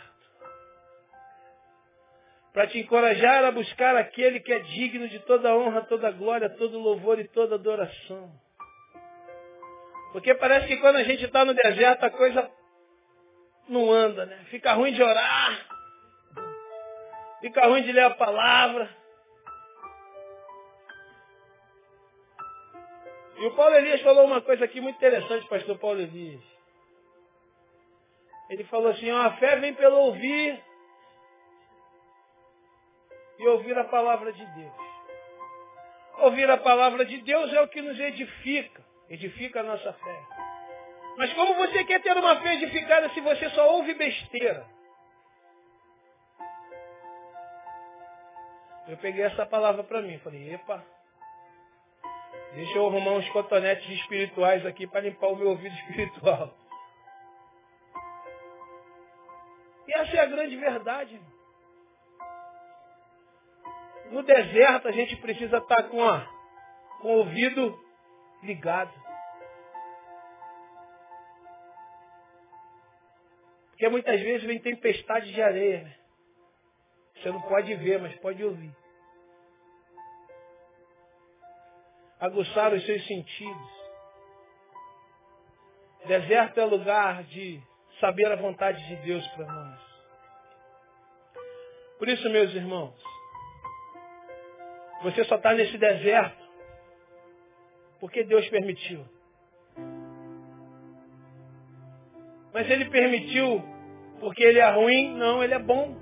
[2.52, 6.78] Para te encorajar a buscar aquele que é digno de toda honra, toda glória, todo
[6.78, 8.46] louvor e toda adoração.
[10.12, 12.50] Porque parece que quando a gente está no deserto a coisa
[13.68, 14.44] não anda, né?
[14.50, 15.66] Fica ruim de orar,
[17.40, 18.96] fica ruim de ler a palavra.
[23.36, 26.42] E o Paulo Elias falou uma coisa aqui muito interessante, pastor Paulo Elias.
[28.50, 30.60] Ele falou assim, ó, a fé vem pelo ouvir
[33.38, 34.72] e ouvir a palavra de Deus.
[36.18, 40.22] Ouvir a palavra de Deus é o que nos edifica, edifica a nossa fé.
[41.16, 44.66] Mas como você quer ter uma fé edificada se você só ouve besteira?
[48.86, 50.82] Eu peguei essa palavra para mim, falei, epa,
[52.54, 56.54] deixa eu arrumar uns cotonetes espirituais aqui para limpar o meu ouvido espiritual.
[59.86, 61.20] E essa é a grande verdade.
[64.10, 66.26] No deserto a gente precisa estar com, a,
[67.00, 67.87] com o ouvido
[68.42, 68.92] ligado.
[73.70, 75.82] Porque muitas vezes vem tempestade de areia.
[75.82, 75.96] Né?
[77.14, 78.74] Você não pode ver, mas pode ouvir.
[82.20, 83.78] Aguçar os seus sentidos.
[86.06, 87.62] Deserto é lugar de
[88.00, 89.80] saber a vontade de Deus para nós.
[91.98, 93.00] Por isso, meus irmãos,
[95.02, 96.37] você só está nesse deserto
[98.00, 99.04] porque Deus permitiu.
[102.52, 103.62] Mas Ele permitiu
[104.20, 105.14] porque Ele é ruim?
[105.16, 105.96] Não, Ele é bom.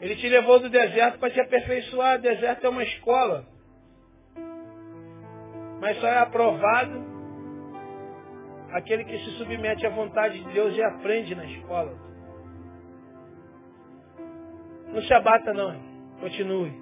[0.00, 2.18] Ele te levou do deserto para te aperfeiçoar.
[2.18, 3.46] O deserto é uma escola.
[5.80, 7.10] Mas só é aprovado
[8.72, 11.98] aquele que se submete à vontade de Deus e aprende na escola.
[14.92, 15.74] Não se abata não.
[16.20, 16.72] Continue.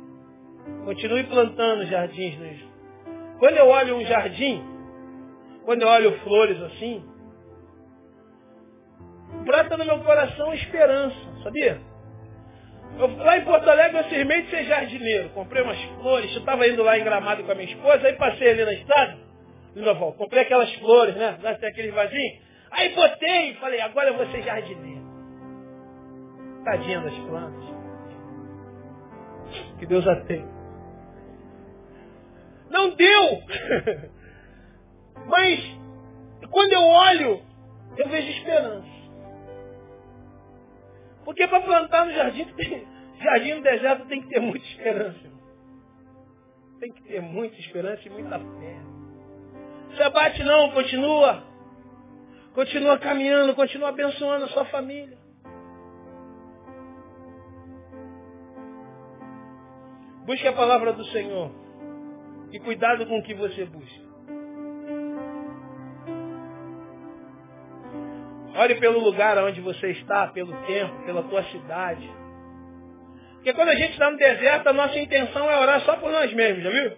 [0.85, 2.68] Continue plantando jardins.
[3.39, 4.63] Quando eu olho um jardim,
[5.65, 7.05] quando eu olho flores assim,
[9.45, 11.81] brota no meu coração esperança, sabia?
[12.99, 15.29] Eu, lá em Porto Alegre eu cismei de ser jardineiro.
[15.31, 18.51] Comprei umas flores, eu estava indo lá em Gramado com a minha esposa, aí passei
[18.51, 19.19] ali na estrada,
[19.77, 21.39] novo, comprei aquelas flores, né?
[21.43, 22.41] Lá aquele vasinho.
[22.71, 25.07] Aí botei e falei, agora eu vou ser jardineiro.
[26.65, 27.65] Tadinha das plantas.
[29.79, 30.58] Que Deus a tem.
[32.71, 33.43] Não deu!
[35.27, 35.79] Mas
[36.51, 37.43] quando eu olho,
[37.97, 38.89] eu vejo esperança.
[41.25, 42.47] Porque para plantar no jardim,
[43.23, 45.39] jardim no deserto tem que ter muita esperança.
[46.81, 48.77] Tem que ter muita esperança e muita fé.
[49.97, 51.43] Se abate não, continua.
[52.55, 55.19] Continua caminhando, continua abençoando a sua família.
[60.25, 61.51] Busque a palavra do Senhor.
[62.51, 64.09] E cuidado com o que você busca.
[68.57, 72.11] Olhe pelo lugar onde você está, pelo tempo, pela tua cidade.
[73.35, 76.33] Porque quando a gente está no deserto, a nossa intenção é orar só por nós
[76.33, 76.97] mesmos, já viu?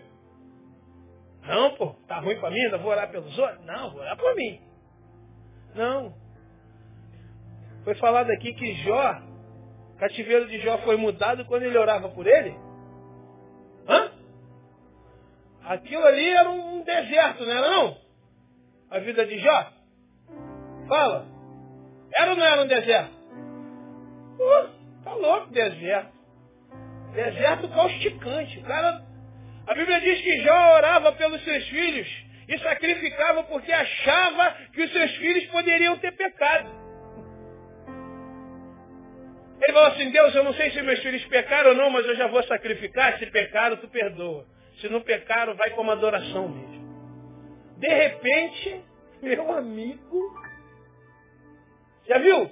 [1.42, 3.64] Não, pô, tá ruim para mim, ainda vou orar pelos outros?
[3.66, 4.60] Não, vou orar por mim.
[5.74, 6.14] Não.
[7.84, 9.20] Foi falado aqui que Jó,
[9.98, 12.54] cativeiro de Jó foi mudado quando ele orava por ele.
[13.86, 14.12] Hã?
[15.70, 17.96] Aquilo ali era um deserto, não era não?
[18.90, 19.72] A vida de Jó?
[20.88, 21.28] Fala.
[22.12, 23.14] Era ou não era um deserto?
[24.40, 26.10] Uh, tá louco, deserto.
[27.14, 28.58] Deserto causticante.
[28.58, 29.00] O cara,
[29.68, 32.08] a Bíblia diz que Jó orava pelos seus filhos
[32.48, 36.68] e sacrificava porque achava que os seus filhos poderiam ter pecado.
[39.62, 42.16] Ele falou assim, Deus, eu não sei se meus filhos pecaram ou não, mas eu
[42.16, 43.20] já vou sacrificar.
[43.20, 44.44] Se pecaram, tu perdoa.
[44.80, 46.80] Se não pecaram, vai como adoração mesmo.
[47.78, 48.84] De repente,
[49.22, 50.34] meu amigo,
[52.06, 52.50] já viu?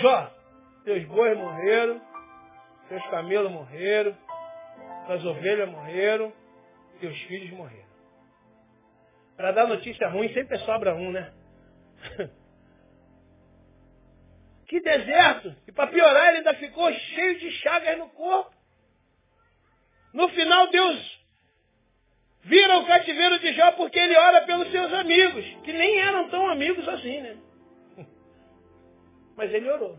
[0.00, 0.30] Jó,
[0.84, 2.00] teus bois morreram,
[2.88, 4.16] teus camelos morreram,
[5.06, 6.32] tuas ovelhas morreram,
[7.00, 7.84] teus filhos morreram.
[9.36, 11.32] Para dar notícia ruim sempre sobra um, né?
[14.66, 15.54] que deserto!
[15.66, 18.63] E para piorar, ele ainda ficou cheio de chagas no corpo.
[20.14, 21.14] No final, Deus
[22.44, 26.46] Vira o cativeiro de Jó porque ele ora pelos seus amigos, que nem eram tão
[26.50, 27.38] amigos assim, né?
[29.34, 29.98] Mas ele orou.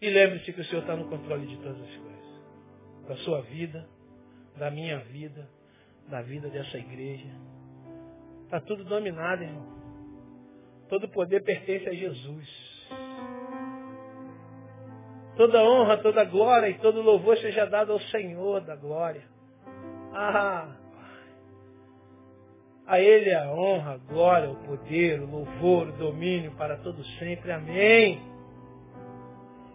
[0.00, 3.08] E lembre-se que o Senhor está no controle de todas as coisas.
[3.08, 3.88] Da sua vida,
[4.56, 5.48] da minha vida,
[6.08, 7.30] da vida dessa igreja.
[8.42, 9.72] Está tudo dominado, irmão.
[10.88, 12.73] Todo poder pertence a Jesus.
[15.36, 19.22] Toda honra, toda glória e todo louvor seja dado ao Senhor da glória.
[20.12, 20.68] Ah,
[22.86, 27.50] a Ele a honra, a glória, o poder, o louvor, o domínio para todos sempre.
[27.50, 28.22] Amém.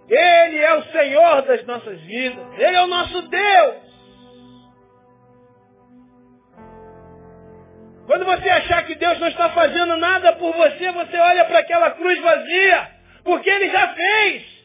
[0.07, 2.45] Ele é o Senhor das nossas vidas.
[2.57, 3.89] Ele é o nosso Deus.
[8.07, 11.91] Quando você achar que Deus não está fazendo nada por você, você olha para aquela
[11.91, 12.89] cruz vazia,
[13.23, 14.58] porque Ele já fez.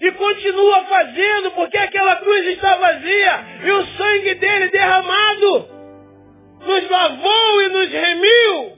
[0.00, 3.64] E continua fazendo, porque aquela cruz está vazia.
[3.64, 5.68] E o sangue dele derramado
[6.60, 8.76] nos lavou e nos remiu.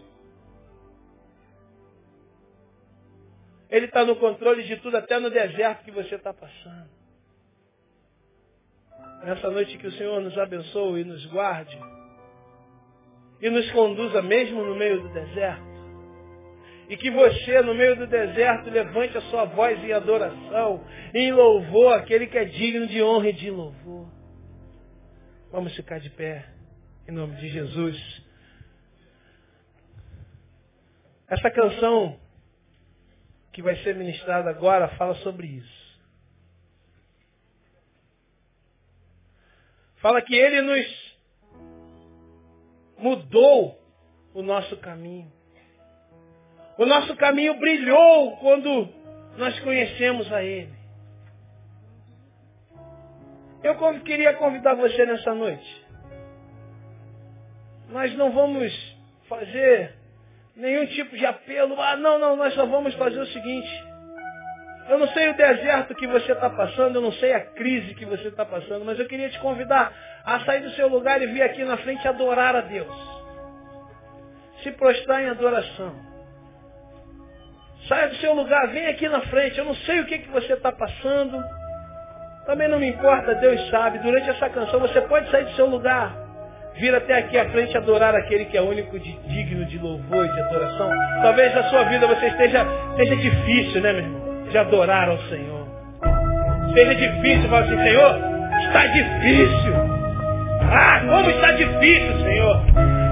[3.70, 6.88] Ele está no controle de tudo, até no deserto que você está passando.
[9.24, 11.78] Nessa noite que o Senhor nos abençoe e nos guarde.
[13.40, 15.67] E nos conduza mesmo no meio do deserto.
[16.88, 20.84] E que você, no meio do deserto, levante a sua voz em adoração,
[21.14, 24.08] em louvor, aquele que é digno de honra e de louvor.
[25.52, 26.48] Vamos ficar de pé,
[27.06, 28.26] em nome de Jesus.
[31.28, 32.18] Essa canção
[33.52, 35.88] que vai ser ministrada agora fala sobre isso.
[39.96, 41.18] Fala que ele nos
[42.96, 43.78] mudou
[44.32, 45.37] o nosso caminho.
[46.78, 48.88] O nosso caminho brilhou quando
[49.36, 50.72] nós conhecemos a Ele.
[53.64, 55.86] Eu queria convidar você nessa noite.
[57.90, 58.72] Nós não vamos
[59.28, 59.92] fazer
[60.54, 61.80] nenhum tipo de apelo.
[61.80, 63.84] Ah, não, não, nós só vamos fazer o seguinte.
[64.88, 68.06] Eu não sei o deserto que você está passando, eu não sei a crise que
[68.06, 69.92] você está passando, mas eu queria te convidar
[70.24, 72.96] a sair do seu lugar e vir aqui na frente adorar a Deus.
[74.62, 76.07] Se prostrar em adoração.
[77.86, 79.58] Saia do seu lugar, vem aqui na frente.
[79.58, 81.42] Eu não sei o que, que você está passando.
[82.46, 83.98] Também não me importa, Deus sabe.
[83.98, 86.16] Durante essa canção você pode sair do seu lugar,
[86.76, 90.32] vir até aqui à frente adorar aquele que é único, de, digno de louvor e
[90.32, 90.90] de adoração.
[91.22, 94.48] Talvez na sua vida você esteja, esteja difícil, né, meu irmão?
[94.50, 95.68] De adorar ao Senhor.
[96.72, 98.18] Seja difícil, fala assim, Senhor,
[98.60, 99.74] está difícil.
[100.70, 102.62] Ah, como está difícil, Senhor.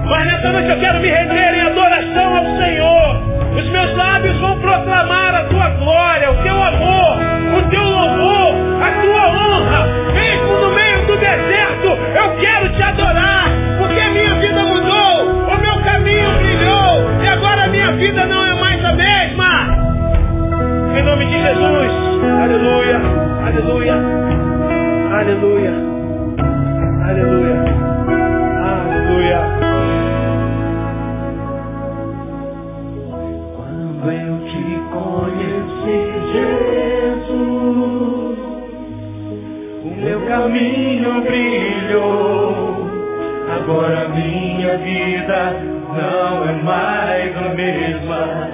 [0.09, 3.36] Mas nessa noite eu quero me render em adoração ao Senhor.
[3.57, 7.17] Os meus lábios vão proclamar a tua glória, o teu amor,
[7.57, 8.53] o teu louvor,
[8.83, 9.87] a tua honra.
[10.13, 15.59] Mesmo no meio do deserto, eu quero te adorar, porque a minha vida mudou, o
[15.59, 19.67] meu caminho brilhou, e agora a minha vida não é mais a mesma.
[20.95, 21.91] Em nome de Jesus.
[22.43, 23.01] Aleluia,
[23.43, 23.95] aleluia,
[25.19, 25.73] aleluia,
[27.09, 27.86] aleluia.
[40.27, 42.87] Caminho brilhou.
[43.55, 45.53] Agora minha vida
[45.89, 48.49] não é mais a mesma.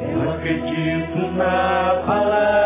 [0.00, 2.64] Eu acredito na palavra.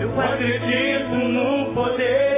[0.00, 2.31] Eu acredito no poder